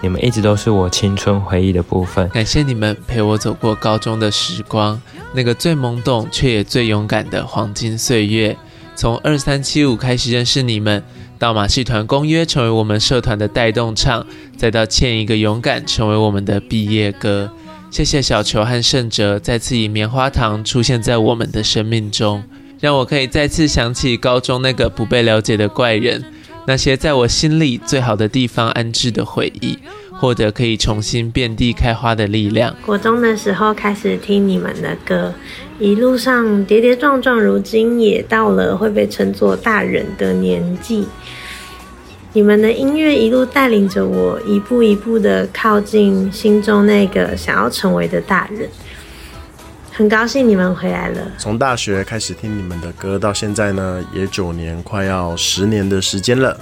[0.00, 2.26] 你们一直都是我青春回忆的部分。
[2.30, 4.98] 感谢你们陪我走过高中的时光，
[5.34, 8.56] 那个最懵懂却也最勇敢的黄金岁月。
[8.96, 11.04] 从二三七五开始认识你们，
[11.38, 14.26] 到马戏团公约成为我们社团的带动唱，
[14.56, 17.52] 再到欠一个勇敢成为我们的毕业歌。
[17.90, 22.42] 谢谢小球和胜哲再次以棉花糖出现在我们的生命中，
[22.80, 26.24] 让我可以再次想起高中那个不被了解的怪人，
[26.66, 29.78] 那些在我心里最好的地方安置的回忆，
[30.18, 32.74] 获得可以重新遍地开花的力量。
[32.84, 35.32] 国中的时候开始听你们的歌。
[35.78, 41.06] 一路上跌跌撞撞，如今也到了会被称作大人的年纪。
[42.32, 48.68] 你们的音乐一路带领着我，一步一步的靠近心中那个想要成为的大人。
[49.92, 51.32] 很高兴你们回来了。
[51.38, 56.58] 从大学开始听你们的歌到现在呢，也九年，快要十年的时间了。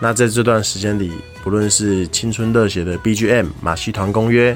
[0.00, 4.52] 那在这段时间里，不论是青春热血的 BGM《马戏团公约》，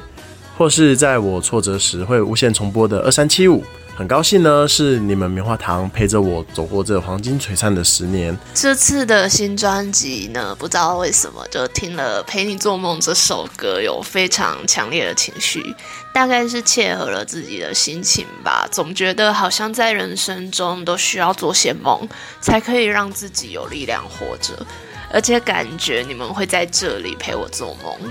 [0.56, 3.64] 或是在我挫折时会无限重播的二三七五。
[3.96, 8.36] 很高兴呢，是你们棉花糖陪着我走过这黄金璀璨的十年。
[8.54, 15.74] 这次的新专辑呢，不知道为什么就听了《陪你做梦》这首歌，有非常强烈的情绪，
[16.14, 18.68] 大概是切合了自己的心情吧。
[18.70, 22.08] 总觉得好像在人生中都需要做些梦，
[22.40, 24.64] 才可以让自己有力量活着，
[25.12, 28.10] 而且感觉你们会在这里陪我做梦。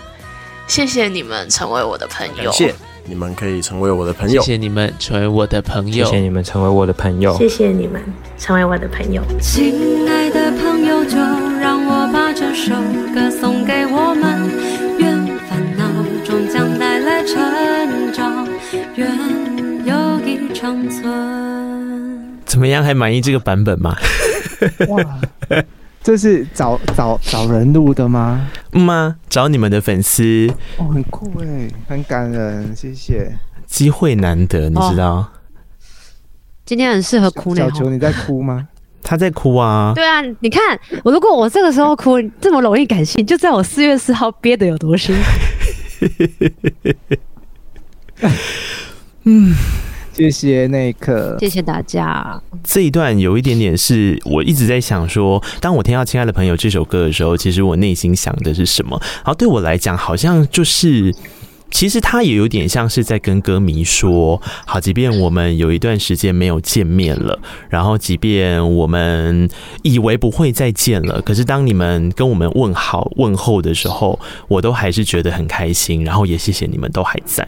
[0.68, 2.52] 谢谢你们成为我的朋友。
[2.52, 2.74] 谢
[3.06, 4.42] 你们可以成为我的朋友。
[4.42, 6.06] 谢谢你们成为我的朋友。
[6.06, 7.38] 谢谢你们成为我的朋友。
[7.38, 8.04] 谢谢你们
[8.38, 9.24] 成为我的朋友。
[9.40, 12.74] 亲爱的朋友，就让我把这首
[13.16, 14.52] 歌送给我们。
[15.00, 15.86] 愿烦恼
[16.26, 18.46] 终将带来成长，
[18.96, 19.08] 愿
[19.86, 22.42] 友谊长存。
[22.46, 22.84] 怎么样？
[22.84, 23.96] 还满意这个版本吗？
[24.90, 25.20] 哇！
[26.08, 28.50] 这是找找找人录的吗？
[28.72, 29.18] 吗？
[29.28, 33.30] 找你们的粉丝哦，很酷哎，很感人，谢谢。
[33.66, 35.16] 机会难得，你知道？
[35.16, 35.28] 哦、
[36.64, 37.54] 今天很适合哭。
[37.54, 38.70] 小球，你在哭吗？
[39.04, 39.92] 他在哭啊。
[39.94, 45.22] 对啊，你看我，如果我这个时候哭，这么容易感性，就在我四月四号憋得有多辛苦。
[50.18, 50.24] 嗯。
[50.28, 52.42] 谢谢那一刻，谢谢大家。
[52.64, 59.00] 这一段有一点点是我一直在想说，当我听到《亲爱的朋友》这首歌的时候，其实我内心想的是什么？
[59.18, 61.14] 然后对我来讲，好像就是，
[61.72, 67.40] 其实他也有点像是在跟歌迷说，好，即便我们有一段时间没有见面了，
[67.70, 69.48] 然后即便我们
[69.84, 77.48] 以为不会再见了，可是当你们跟我们问好问候的时候，我都还是觉得很开心，然后也谢谢你们都还在。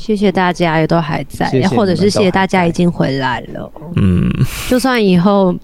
[0.00, 3.70] 谢谢大家也都还在，谢谢或者是谢谢大家已经回来了。
[3.96, 4.32] 嗯，
[4.66, 5.54] 就算以后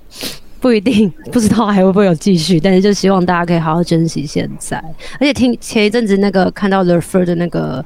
[0.61, 4.77] 不一定不知道还会不会有继续，但是就希望大家可以好好珍惜现在。
[5.19, 7.83] 而且听前一阵子那个看到 The Fur 的那个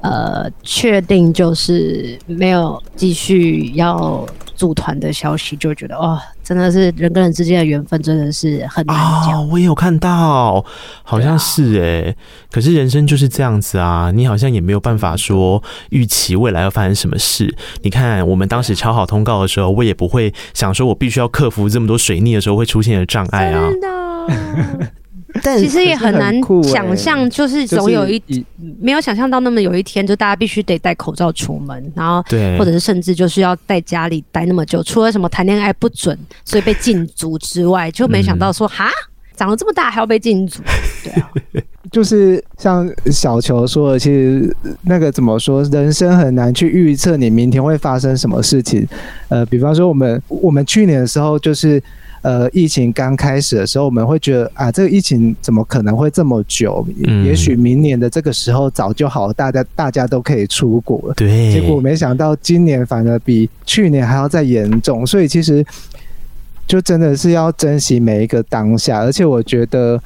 [0.00, 4.26] 呃，确定就是没有继续要
[4.60, 6.20] 组团的消息，就觉得哦。
[6.42, 9.40] 真的是人跟人之间的缘分，真的是很难讲。
[9.40, 10.64] 哦，我也有看到，
[11.04, 12.16] 好像是哎、欸。
[12.50, 17.54] 可是人生就是这样子啊，你好像也没有办法说预期未来要发生什么事。
[17.82, 23.70] 你看，我们当时敲好通告的时候，我也不会想说我必须要克服这么多水逆的时候会出现的障碍啊。
[25.42, 28.20] 但其实也很难想象，就是总有一
[28.80, 38.90] 没有想象到那么有一天，就大家必须得戴口罩出门，然后对，或者是甚至就是要在家里待那么久，除了什么谈恋爱不准，所以被禁足之外，就没想到说哈，
[39.36, 40.60] 长了这么大还要被禁足，
[41.04, 41.30] 对啊，
[41.92, 48.86] 就是像小球说的，其实那个怎么说，人生很难去预测你明天会发生什么事情，
[49.28, 51.80] 呃，比方说我们我们去年的时候就是。
[52.22, 56.86] 呃，疫情刚开始的时候，我们会觉得啊，这个疫情怎么可能会这么久？
[57.06, 61.14] 嗯、也许明年的这个时候早就好，大家大家都可以出国了。
[61.14, 65.64] 对，结果没想到今年反而比去年还要再严重，所以其实
[66.66, 68.98] 就真的是要珍惜每一个当下。
[69.00, 69.98] 而且我觉得，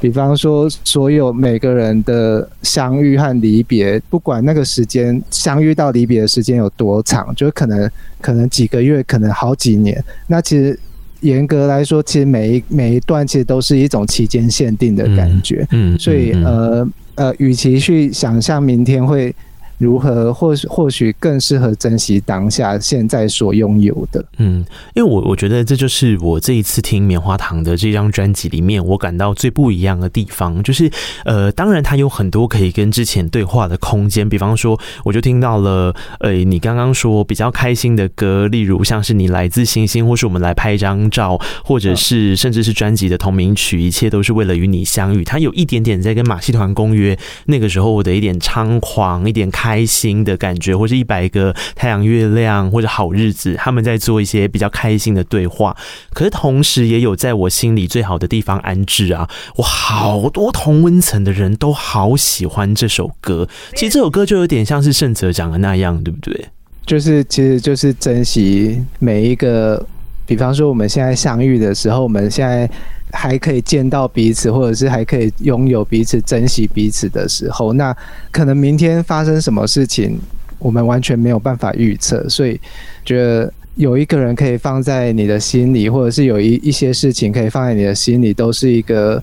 [0.00, 7.90] 比方说，所有每个人的相遇和离别，不管那个时间相遇到离别的时间有多长，就可能
[8.22, 10.78] 可能几个月，可能好几年，那其实。
[11.20, 19.34] 严格来说，其实每一每一段其实都是一种期间限定的感觉，嗯，嗯，所以呃呃，与其去想象明天会。
[19.78, 24.24] 如何或或许更适合珍惜当下现在所拥有的？
[24.38, 24.64] 嗯，
[24.94, 30.90] 因为我我觉得这就是我这一次听棉花糖的这张专辑里面，我感到最不一样的地方，就是
[31.24, 45.22] 呃，当然它有很多可以跟之前对话的空间，比方说，我就听到了呃，你刚刚说比较开心的歌，例如像是你来自星星，或是我们来拍一张照，或者是甚至是专辑的同名曲，一切都是为了与你相遇。
[45.22, 47.16] 它有一点点在跟马戏团公约
[47.46, 49.67] 那个时候我的一点猖狂，一点开。
[49.68, 55.76] 开心的感觉，或是一百个太阳、月亮，或者好日子，他们在做一些比较开心的对话。
[56.14, 59.28] 可是同时，也有在我心里最好的地方安置啊！
[59.56, 63.46] 我好多同温层的人都好喜欢这首歌。
[63.74, 66.48] 其实这首歌就有点像是胜泽讲的那样，对不对？
[66.86, 69.86] 就是，其实就是珍惜每一个，
[70.24, 72.66] 比方说我们现在相遇的时候，我们现在。
[73.12, 77.96] 还可以见到彼此，或者是还可以拥有彼此、珍惜彼此的时候，那
[78.30, 80.18] 可能明天发生什么事情，
[80.58, 82.28] 我们完全没有办法预测。
[82.28, 82.60] 所以，
[83.04, 89.22] 觉得有一个人可以放在你的心里，或者是有一一些事情可以放在你的心里，都是一个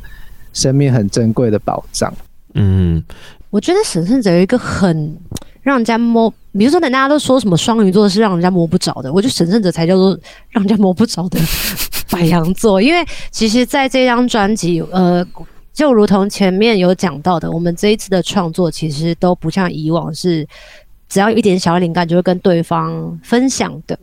[0.54, 2.14] 生命很珍贵的宝藏。
[2.54, 3.04] 嗯，
[3.50, 5.16] 我觉得审慎者有一个很
[5.66, 10.12] 让人家摸，比如说等，大家都说什么双鱼座是让人家摸不着的，我觉得神圣者才叫做
[10.52, 11.40] 让人家摸不着的。
[12.12, 15.26] 白羊座，因为其实在这张专辑，呃，
[15.74, 20.48] 就如同前面有讲到的，我们这一次的创作其实都不像以往是
[21.10, 23.98] 只要有一点小灵感就会跟对方分享的。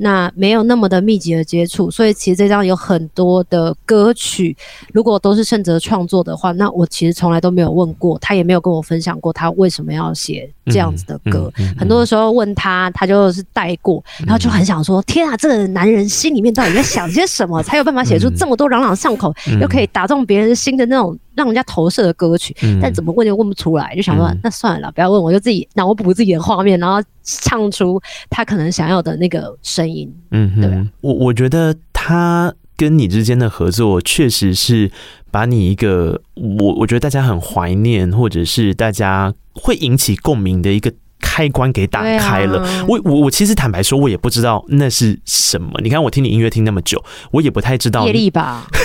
[0.00, 4.56] 那没有那么的密集的接触，所以其实这张有很多的歌曲，
[4.92, 11.52] 如果都是盛泽创作的话，那我其实从来都没有问过他，也没有跟我分享过他为什么要写这样子的歌。
[11.58, 22.56] 嗯嗯嗯、很多的时候问他，他就是带过，然后就很想说：嗯、天啊，这个男人心里面到底在想些什么，才有办法写出这么多朗朗上口、嗯、又可以打动别人心的那种让人家投射的歌曲？
[22.62, 30.14] 嗯、但怎么问就问不出来，就想说、嗯、那算了，不要问，我就自己脑补自己的画面，然后唱出他可能想要的那个声音。
[30.30, 34.90] 嗯哼，对我我觉得他跟你之间的合作，确实是
[35.30, 42.62] 把你一个我我觉得大家很怀念，或者是大家会引起共鸣的一个开关给打开了。
[42.62, 45.72] 啊、我我我其实坦白说，我也不知道那是什么。
[45.82, 48.66] 你看，我听你音乐听那么久，我也不太知道业力吧。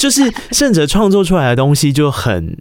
[0.00, 2.56] 就是胜哲创作出来的东西就很。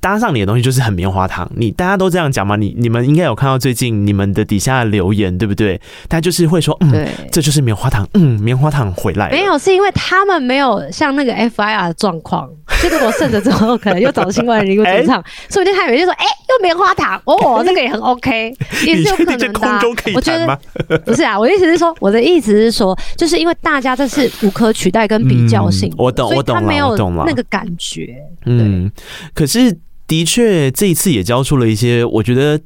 [0.00, 2.56] 搭上你的东西就是很棉花糖，你大家都这样讲嘛？
[2.56, 5.80] 你你们应该有看到最近你们的底下的留言，对不对？
[6.08, 9.32] 大家就是会说，嗯，对，这就是棉花糖，嗯，棉花糖回来了。
[9.32, 12.48] 没有，是因为他们没有像那个 FIR 的状况。
[12.82, 18.54] 就是我胜哲之后，可能又找新外人一个主唱， 说不定他以为就说，哎、欸，又棉花糖，哦， 那个也很 OK，
[18.86, 19.52] 也是有可能的、啊。
[19.52, 20.14] 空中可以？
[20.14, 28.88] 我觉得不是啊，我的意思是说，我的意思是说，就是因为大家这是无可取代跟比较性、嗯，我懂，我懂了，我懂了，那个感觉，嗯，
[29.34, 29.76] 可是。
[30.08, 32.58] 的确，这一次也交出了一些，我觉得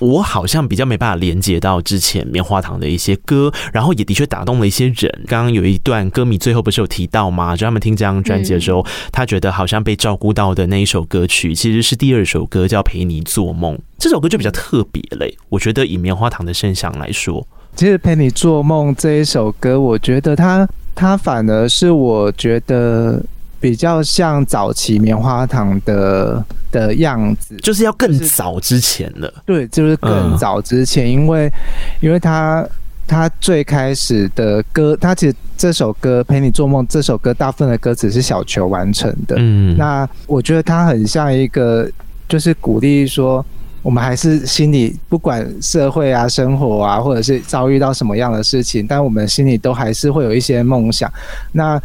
[0.00, 5.10] 我好像比较没办法连接到之前棉花糖的一些歌，然后也的确打动了一些人。
[5.26, 7.56] 刚刚有一段歌迷最后不是有提到吗？
[7.56, 13.74] 就他们听这张专辑的时候，他觉得好像被照顾到的那一首歌曲，其实是第二首歌叫《陪你做梦》。
[13.98, 23.24] 这首歌就比较特别嘞，我觉得以棉花糖的声响来说，其实《陪你做梦》这一首歌，我觉得它它反而是我觉得。
[23.60, 29.32] 比较像早期棉花糖的的样子，就是要更早之前了。
[29.44, 31.52] 对，就是更早之前，因为
[32.00, 32.66] 因为他
[33.06, 39.36] 他最开始的歌，他其实这首歌《陪你做梦》这首歌，大部分的歌词是小球完成的。
[39.38, 41.86] 嗯，那我觉得他很像一个，
[42.28, 43.44] 就是鼓励说，
[43.82, 51.12] 我们还是心里不管社会啊、生活啊，或者是遭遇到什么样的事情，但我们心里都还是会有一些梦想。
[51.52, 51.82] 那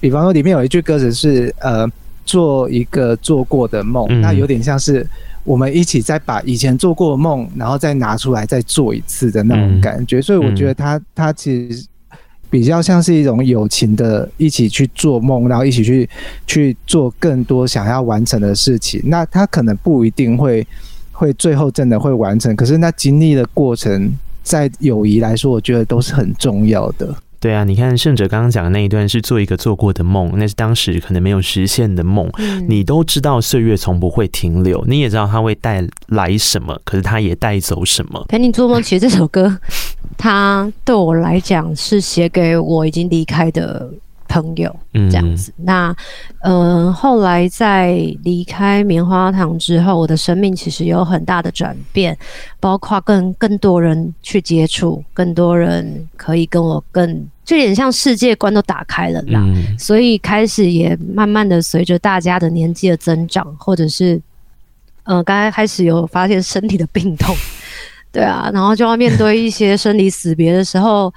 [0.00, 1.86] 比方说，里面有一句歌词是“呃，
[2.24, 5.06] 做一个做过的梦”，那有点像是
[5.44, 10.20] 我们一起再把以前做过的梦，然后再拿出来再做一次的那种感觉。
[10.20, 11.86] 所以我觉得他他其实
[12.48, 16.08] 比较像是一种友情的，一起去做梦，然后一起去
[16.46, 19.00] 去做更多想要完成的事情。
[19.04, 20.66] 那他可能不一定会
[21.12, 27.14] 会最后真的会完成，可是那经历的过程，在友谊来说，我觉得都是很重要的。
[27.46, 32.28] 对啊，你看圣哲刚刚讲的那一段是做一个做过的梦，那是当时可能没有实现的梦。
[32.38, 38.26] 嗯，你都知道岁月从不会停留，你也知道它会带来什么，可是它也带走什么。
[38.28, 39.56] 陪你做梦，其实这首歌，
[40.18, 43.88] 它对我来讲是写给我已经离开的
[44.26, 45.52] 朋友，这样子。
[45.58, 45.96] 嗯、那，
[46.40, 47.92] 嗯、呃，后来在
[48.24, 52.18] 离开棉花糖之后，我的生命其实有很大的转变，
[52.58, 59.40] 包括跟更多人去接触，更多人可以跟我更，就有点像世界观都打开了啦。
[59.42, 64.20] 嗯、所以开始也慢慢的随着大家的年纪的增长，或者是，
[65.04, 67.34] 呃，刚才开始有发现身体的病痛，
[68.12, 71.10] 对啊，然后就要面对一些生离死别的时候。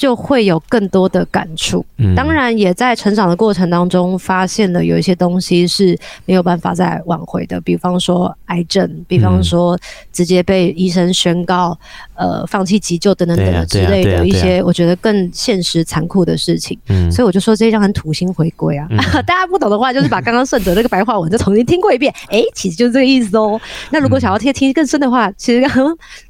[0.00, 1.84] 就会有更多的感触，
[2.16, 5.94] 当然也在成长的过程当中发现了有一些东西是
[6.24, 9.78] 没有办法再挽回的，比方说癌症，比方说
[10.10, 11.78] 直接被医生宣告
[12.14, 16.78] 呃放弃急救等等等等之类的一些我觉得更现实残酷的事情。
[17.12, 18.88] 所以我就说这一张很土星回归啊，
[19.26, 23.60] 大家不懂的话就是把刚刚顺德那个白话文再重新听过一遍， 哎，其实就是这个意思哦。
[23.90, 25.62] 那如果想要听听更深的话，其实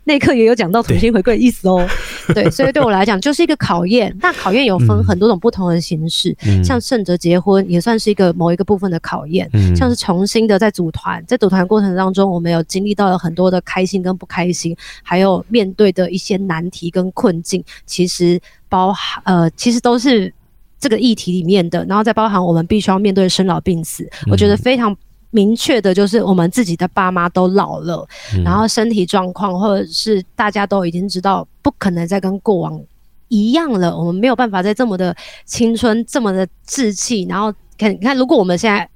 [0.02, 1.86] 那一刻也有讲到土星回归的意思哦。
[2.34, 3.59] 对，所以对我来讲就是一个。
[3.60, 20.32] 考验，那考验有分很多种不同的形式，嗯、像胜哲结婚也算是一个某一个部分的考验，嗯、像是重新的在组团，在组团过程当中，我们有经历到了很多的开心跟不开心，还有面对的一些难题跟困境，其实包含呃，其实都是
[20.80, 24.96] 这个议题里面的，然后再包含我们必须要面对生老病死，嗯、我觉得非常
[25.30, 32.82] 明确的就是我们自己的爸妈都老了，嗯、然后身体状况或者是大家都已经知道不可能再跟过往。
[33.30, 35.16] 一样了，我们没有办法再这么的
[35.46, 37.24] 青春，这么的稚气。
[37.28, 38.86] 然后看，你看，如果我们现在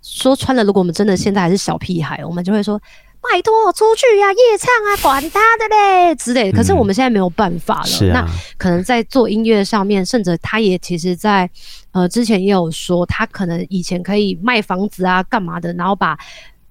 [0.00, 2.80] 说穿了，如果我们真的现在还是小屁孩，我们就会说
[3.20, 7.98] ：“拜托，出去呀，夜唱啊，管他的嘞之类的。”可是我们现在没有办法了。
[8.00, 11.50] 嗯、那可能在做音乐上面，甚至他也其实在
[11.90, 16.16] 呃之前也有说，他可能以前可以卖房子啊，干嘛的，然后把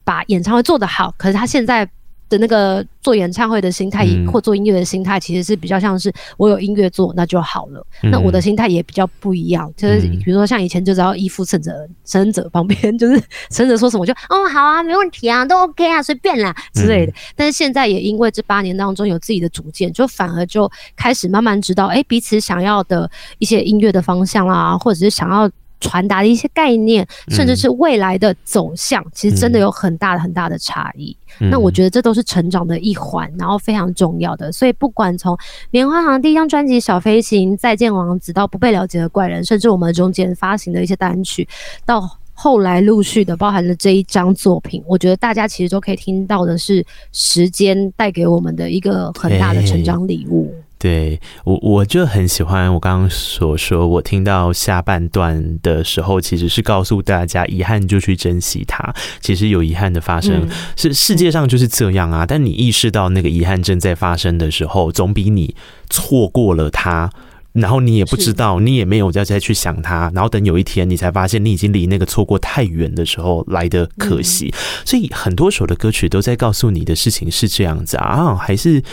[0.04, 1.14] 把演唱会做得好。
[1.18, 1.88] 可是他现在。
[2.30, 7.86] 的那个做演唱会的心态，或做音乐的心态，其实是比较像是我有音乐做那就好了。
[8.04, 13.22] 嗯、那我的心态也比较不一样，就是比如说像以前就只要依附胜哲，胜哲旁边就是
[13.52, 17.12] 胜哲说什么就哦好啊，没问题啊，都 OK 啊，随便啦之类的。
[17.12, 25.50] 嗯、但是现在也因为这八年当中有自己的主见，就反而就开始慢慢知道，哎、欸，彼此想要的一些音乐的方向啊，或者是想要。
[25.80, 31.16] 传达的一些概念，甚至是未来的走向，嗯、其实真的有很大的很大的差异。
[31.40, 34.52] 嗯、那我觉得这都是成长的一环，然后非常重要的。
[34.52, 35.38] 所以不管从
[35.72, 41.48] 棉花糖第一张专辑《小飞行》、《再见王子》到《不被了解的怪人》，甚至我们中间发行的一些单曲，
[41.86, 50.54] 到后来陆续的包含了这一张作品，我觉得大家其实都可以听到的是时间带给我们的一个很大的成长礼物。
[50.78, 58.94] 对我，我就很喜欢我刚刚所说，我听到下半段的时候，其实是告诉大家，遗憾就去珍惜它。
[59.22, 62.26] 其实有遗憾的发生，嗯、是世界上就是这样啊。
[62.26, 65.56] 但你意识到那个遗憾正在发生的时候，总比你
[65.90, 67.10] 错过了它，
[67.54, 74.54] 然后你也不知道，你也没有再再去想它，然后等有一天你才发现你已经离那个错过太远的时候来的可惜。
[74.54, 78.84] 嗯、所以很多首的歌曲都在告诉你的事情是这样子啊，还是。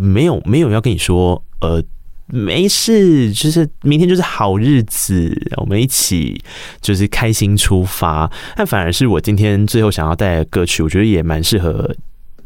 [0.00, 1.82] 没有没有要跟你说，呃，
[2.26, 6.40] 没事，就是明天就是好日子，我们一起
[6.80, 8.30] 就是开心出发。
[8.54, 11.92] 但反而是我今天最后想要带来的歌曲，我觉得也蛮适合，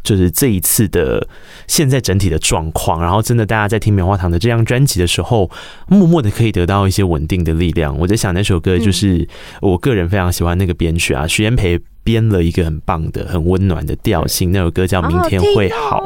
[0.03, 1.29] 就是这一次的
[1.67, 3.03] 现在整体的状况。
[3.03, 5.51] 然后真的大家在听棉花糖的这张专辑的时候，
[5.89, 7.99] 默默的可以得到一些稳定的力量。
[7.99, 9.29] 我在想那首歌就是
[9.61, 14.53] 我个人非常喜欢那个编曲啊，徐延培编了一个很棒的、很温暖的调性。
[14.53, 16.01] 那首歌叫《明天会好》。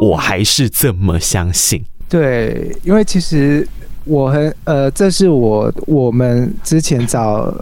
[0.00, 1.84] 我还是这么相信。
[2.08, 3.66] 对，因为其实
[4.04, 7.52] 我很呃，这是我我们之前找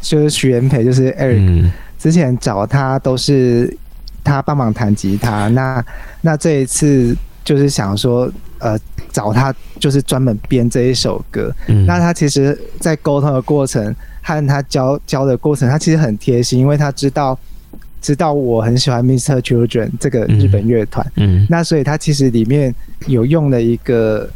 [0.00, 3.76] 就是徐元培，就是 Eric，、嗯、之前找他都是
[4.24, 5.48] 他帮忙弹吉他。
[5.48, 5.84] 那
[6.20, 8.78] 那这一次就是想说，呃，
[9.12, 11.54] 找他就是专门编这一首歌。
[11.68, 17.38] 嗯、那他其实，在沟通的过程和他教教的过程，他其实很贴心，因为他知道。
[18.02, 19.40] 知道我很喜欢 Mr.
[19.40, 22.74] Children 这个日本乐团，嗯，嗯，那所以他其实里面
[23.06, 24.28] 有用了一个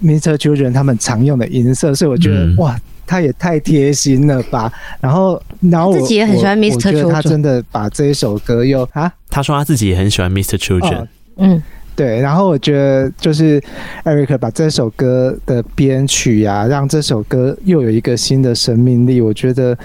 [0.00, 0.36] Mr.
[0.36, 4.72] Children 他们常用的音色，所以我觉得、嗯、哇，他也太贴心了吧。
[5.00, 6.92] 然后，然后我自己也很喜欢 Mr.
[6.92, 10.56] Children，他真的把这一首歌又啊，他说他自己也很喜欢 Mr.
[10.56, 11.08] Children，、哦、
[11.38, 11.62] 嗯，
[11.96, 12.20] 对。
[12.20, 13.60] 然后我觉得就是
[14.04, 19.20] Eric 把这首歌的编曲呀、啊，让这首歌又有一个新的生命力。
[19.20, 19.76] 我觉得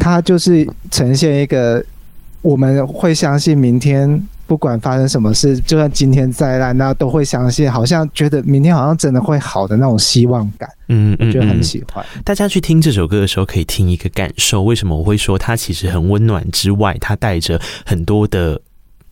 [0.00, 1.84] 他就是呈现一个。
[2.46, 10.70] 我们会相信明天不管发生什么事，就算今天再烂，那都会相信，好像觉得明天好像真的会好的那种希望感。
[10.86, 12.06] 嗯，我觉得很喜欢。
[12.24, 14.62] 大家去听这首歌的时候，可以听一个感受。
[14.62, 18.62] 为什么我会说它其实很温暖之外，它带着很多的。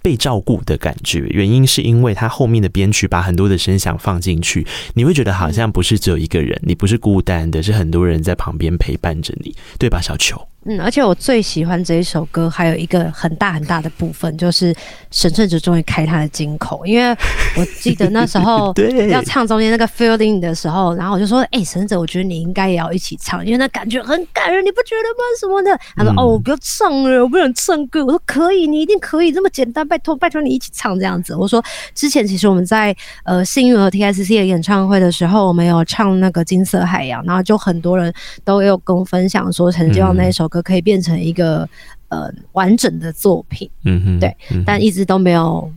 [0.01, 10.39] 被照顾的感觉，原因是因为他后面的编曲把很多的声响放进去，你会觉得好像不是只有一个人，你不是孤单的，是很多人在旁边陪伴着你，对吧，小球？
[10.67, 14.75] 嗯，而且我最喜欢这一首歌，还有一个很大很大的部分，就是
[15.11, 17.11] 沈圣哲终于开他的金口，因为
[17.57, 18.73] 我记得那时候
[19.11, 25.25] 要唱中间那个 feeling 的时候，然后我就说，哎、欸，沈哲，我觉得你应该也要一起唱，因为那感觉很感人，你不觉得吗？
[25.39, 25.79] 什么的？
[25.97, 28.05] 他说，嗯、哦，我不要唱了，我不想唱歌。
[28.05, 31.35] 我说可以，你一定可以，这么简单，拜托拜托你一起唱这样子。
[31.37, 31.63] 我说
[31.95, 38.13] 之前其实我们在呃幸运和 TSC 的演唱会的时候，我们有唱那个金色海洋，然后就很多人
[38.45, 41.69] 都有跟我分享说，很希望那一首歌可以变成一个
[42.09, 43.69] 呃完整的作品。
[43.85, 45.71] 嗯哼，对，但一直都没有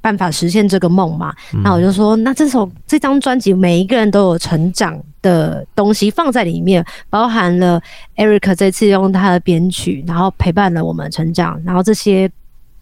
[0.00, 1.34] 办法实现这个梦嘛。
[1.62, 7.80] 那我就说，那这首这张专辑每一个人都有成长的东西放在里面，包含了
[8.16, 12.30] Eric 这次用他的编曲，然后陪伴了我们成长，然后这些。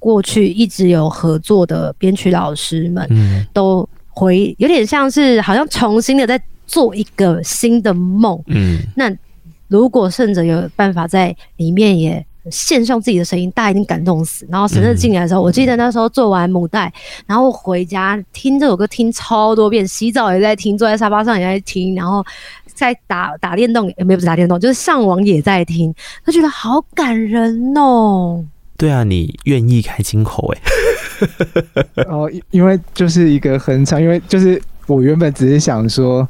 [0.01, 3.05] 过去一直有合作的编曲老师们，
[3.53, 8.41] 都回有点像是好像重新的在做一个新的梦。
[8.47, 9.13] 嗯，那
[9.69, 14.47] 如果圣者有办法在里面也献上自己的声音，大家一定感动死。
[14.51, 16.91] 然后神圣进来的时候，我记得那时候做完母带，
[17.27, 22.25] 然后回家听这首歌听超多遍，洗澡也在听，坐在沙发上也在听，然后
[22.65, 25.95] 在打打电动，也没有不是打电动，就是上网也在听，
[26.25, 28.43] 他觉得好感人哦。
[28.79, 32.05] 对啊，你愿意开金口哎？
[32.09, 36.27] 哦，因为就是一个很长，因为就是我原本只是想说。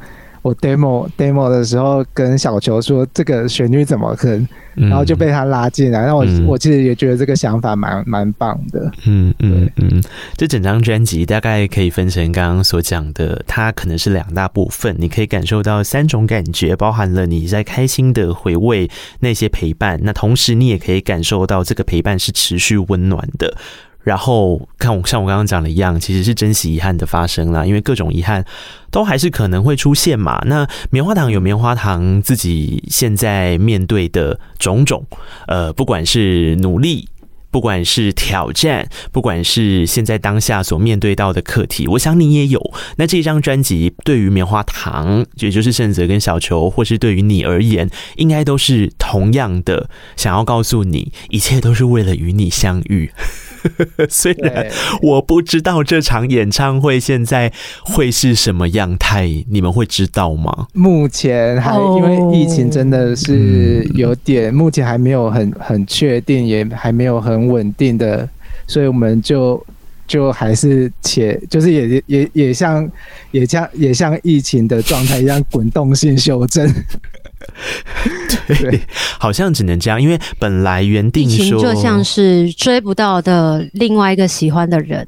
[0.49, 6.07] 我 demo demo 的时候跟小球说这个旋律怎么哼，然后就被他拉进来。
[6.07, 8.91] 那我我其实也觉得这个想法蛮蛮棒的。
[9.07, 10.03] 嗯嗯嗯，
[10.37, 18.91] 这整张专辑大概可以分成刚刚所讲的，它可能是两大部分，你可以感受到三种感觉，包含了你在开心的回味
[19.21, 23.55] 那些陪伴，那同时你也可以感受到这个陪伴是持续温暖的。
[24.09, 28.43] 然后看我像我刚刚讲的一样，其实是珍惜遗憾的发生啦，因为各种遗憾
[28.91, 30.43] 都还是可能会出现嘛。
[30.47, 35.05] 那棉花糖有棉花糖自己现在面对的种种，
[35.47, 37.07] 呃，不管是努力，
[37.51, 42.59] 不管是挑战，不管是现在当下所面对到的课题，我想你也有。
[42.97, 53.11] 那这张专辑对于棉花糖，也就是圣泽跟小球，或是对于你而言，应该都是同样的，想要告诉你，一切都是为了与你相遇。
[54.09, 54.67] 虽然
[55.03, 57.53] 我不知道这场演唱会现在
[57.83, 60.67] 会是什么样态，你们会知道吗？
[60.73, 68.29] 目前还因为疫情真的是有点，目前还没有很很确定，也还没有很稳定的，
[68.67, 69.65] 所以我们就
[70.07, 72.91] 就还是且就是也也也像
[73.31, 76.67] 也像也像疫情的状态一样滚动性修正。
[78.47, 78.81] 对，
[79.19, 85.07] 好像只能这样，因为本来原定说就像是追不到的另外一个喜欢的人。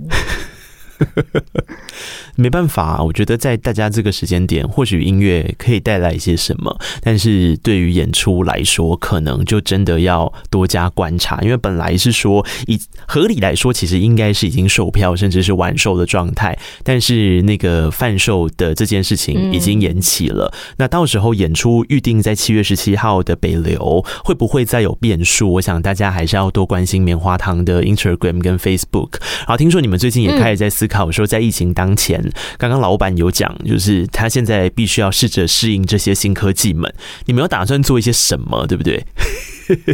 [2.37, 11.41] 没办法，我觉得在大家这个时间点，或许音乐可以带来一些什么，但是对于演出来说，可能就真的要多加观察。
[11.43, 20.51] 因为本来是说，以合理来说，其实应该是已经售票，甚至是完售的状态，但是那个贩售的这件事情已经延期了。
[20.55, 25.53] 嗯、那到时候演出预定在七月十七号的北流，会不会再有变数？
[25.53, 29.21] 我想大家还是要多关心棉花糖的 Instagram 跟 Facebook。
[29.41, 32.21] 然后听说你们最近也开始在思考说，在疫情当前。
[32.59, 36.93] 刚刚老板有讲，就是他现在必须要试着适应这些新科技们。
[37.27, 39.03] 你们有打算做一些什么，对不对？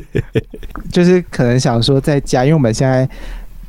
[0.90, 3.08] 就是可能想说在家，因为我们现在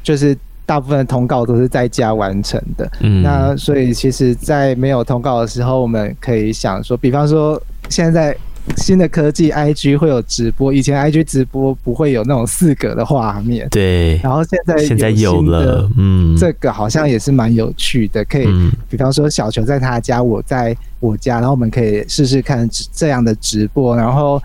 [0.02, 2.90] 就是大部分的通告都是在家完成的。
[3.02, 8.36] 嗯，那所以其实，在没有通告的时候，我们可以想说，比方说现在。
[8.76, 13.68] 新的科技，IG 会有直播，以前 IG 直播不会有那种四格的画面。
[13.70, 18.48] 对，然后现在现在有了，嗯，这个好像也是蛮有趣的，可以，
[18.90, 24.42] 比方说小球在他家，我在我家，然后我们可以试试看这样的直播，然后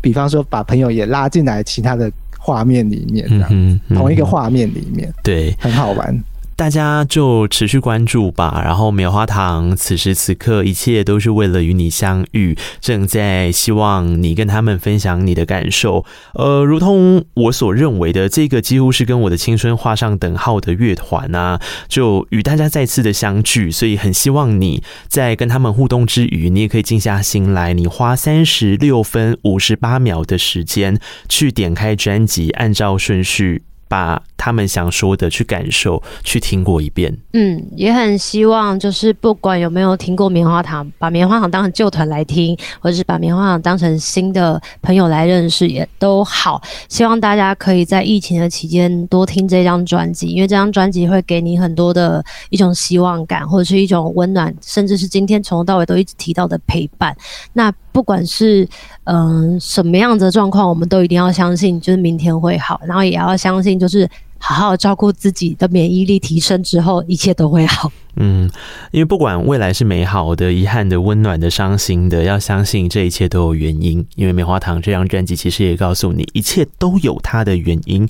[0.00, 6.22] 比方说把朋友也拉进来其他的画面里面，这样，同一个画面里面，对，很好玩。
[6.56, 8.62] 大家就持续关注吧。
[8.64, 16.06] 然后棉花糖此时此刻一切都是为了与你相遇，正在希望你跟他们分享你的感受。
[16.32, 23.70] 呃，如同我所认为的，这个几乎是跟我的青春画上等号的乐团啊，就与大家再次的相聚。
[23.70, 30.98] 所以很希望你在跟他们互动之余，你也可以静下心来，你花三十六分五十八秒的时间
[31.28, 33.62] 去点开专辑，按照顺序。
[33.88, 37.16] 把他们想说的去感受，去听过一遍。
[37.32, 46.60] 嗯，也很希望，就是不管有没有听过棉花糖，把棉花糖当成旧团来听，或者是把棉花糖当成新的朋友来认识，也都好。
[46.88, 57.16] 希望大家可以在疫情的期间多听这张专辑，因为这张专辑会给你很多的一种希望感，或者是一种温暖，甚至是今天从头到尾都一直提到的陪伴。
[57.52, 58.68] 那不管是
[59.04, 67.90] 嗯、什么样的状况，我们都一定要相信，就是明天会好，然后也要相信，就是好好照顾自己的免疫力提升之后，一切都会好。
[68.16, 68.50] 嗯，
[68.90, 74.06] 因为不管未来是美好的、遗憾的、温暖的、伤心的，要相信这一切都有原因。
[74.14, 78.06] 因为棉花糖这张专辑其实也告诉你，一切都有它的原因。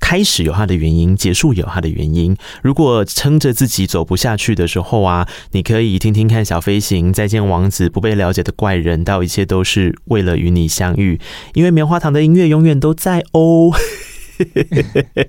[0.00, 2.36] 开始有它的原因，结束有它的原因。
[2.62, 11.20] 如果撑着自己走不下去的时候啊，你可以听听看《小飞行》、《再见王子》、《不被了解的怪人》，到一切都是为了与你相遇。
[11.54, 13.72] 因为棉花糖的音乐永远都在哦。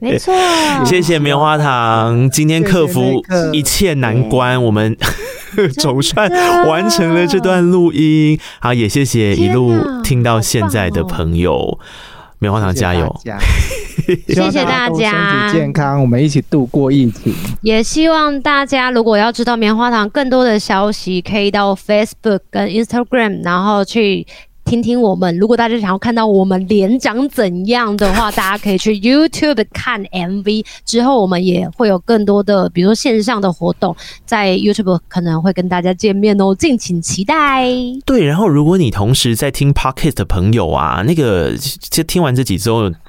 [0.02, 0.36] 没错，
[0.86, 4.98] 谢谢棉花糖，今天克服一切难关，我们
[5.80, 6.30] 总算
[6.68, 8.38] 完成了这段录音。
[8.60, 11.80] 好，也谢谢一路听到现在的朋友。
[12.40, 13.14] 棉花糖加油！
[14.28, 15.12] 谢谢大家，
[15.50, 17.34] 身体健康，我们一起度过疫情。
[17.62, 24.26] 也希望大家如果要知道棉花糖更多的消息，可以到 Facebook 跟 Instagram，然后去。
[24.68, 30.66] 听听我们，如果大家想要看到我们脸长怎样的话，大家可以去 YouTube 看 MV。
[30.84, 33.96] 之后我们也会有更多的，比如说线上的活动，
[34.26, 37.66] 在 YouTube 可能会跟大家见面哦，敬请期待。
[38.06, 41.54] 对，然后如果你同时在听 Pocket 的朋友啊，那个
[41.90, 42.58] 就听完这几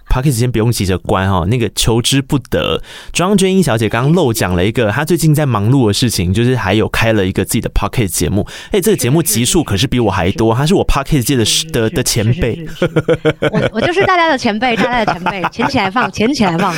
[0.09, 0.19] 周。
[0.19, 2.83] Podcast 先不用急着关哈，那个求之不得。
[3.13, 8.45] 庄娟英小姐刚刚漏讲了一个，她最近在忙碌的事情，就是还有开了一个自己的 Podcast 节目。
[8.73, 12.67] 哎，这个节目集数可是比我还多，她是我 Podcast 界的的的前辈。
[13.53, 16.75] 我我就是大家的前辈，大家的前辈，捡起来放，捡起来放。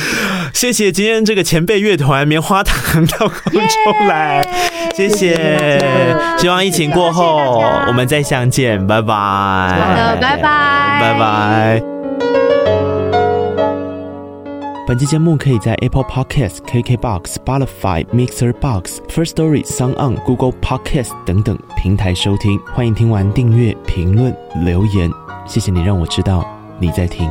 [0.53, 4.45] 谢谢今天这个前辈乐团棉花糖到空中来，
[4.93, 6.15] 谢谢。
[6.37, 9.15] 希望疫情过后我们再相见，拜拜。
[9.15, 11.90] 好的，拜拜，拜拜。
[14.91, 22.59] 本期节目可以在 Apple Podcast、KKBox、Spotify、Mixer Box、First Story、s o n g On、Google Podcast 等等平台收听。
[22.73, 24.35] 欢迎听完订阅、评论、
[24.65, 25.09] 留言，
[25.47, 26.45] 谢谢你让我知道
[26.77, 27.25] 你在听。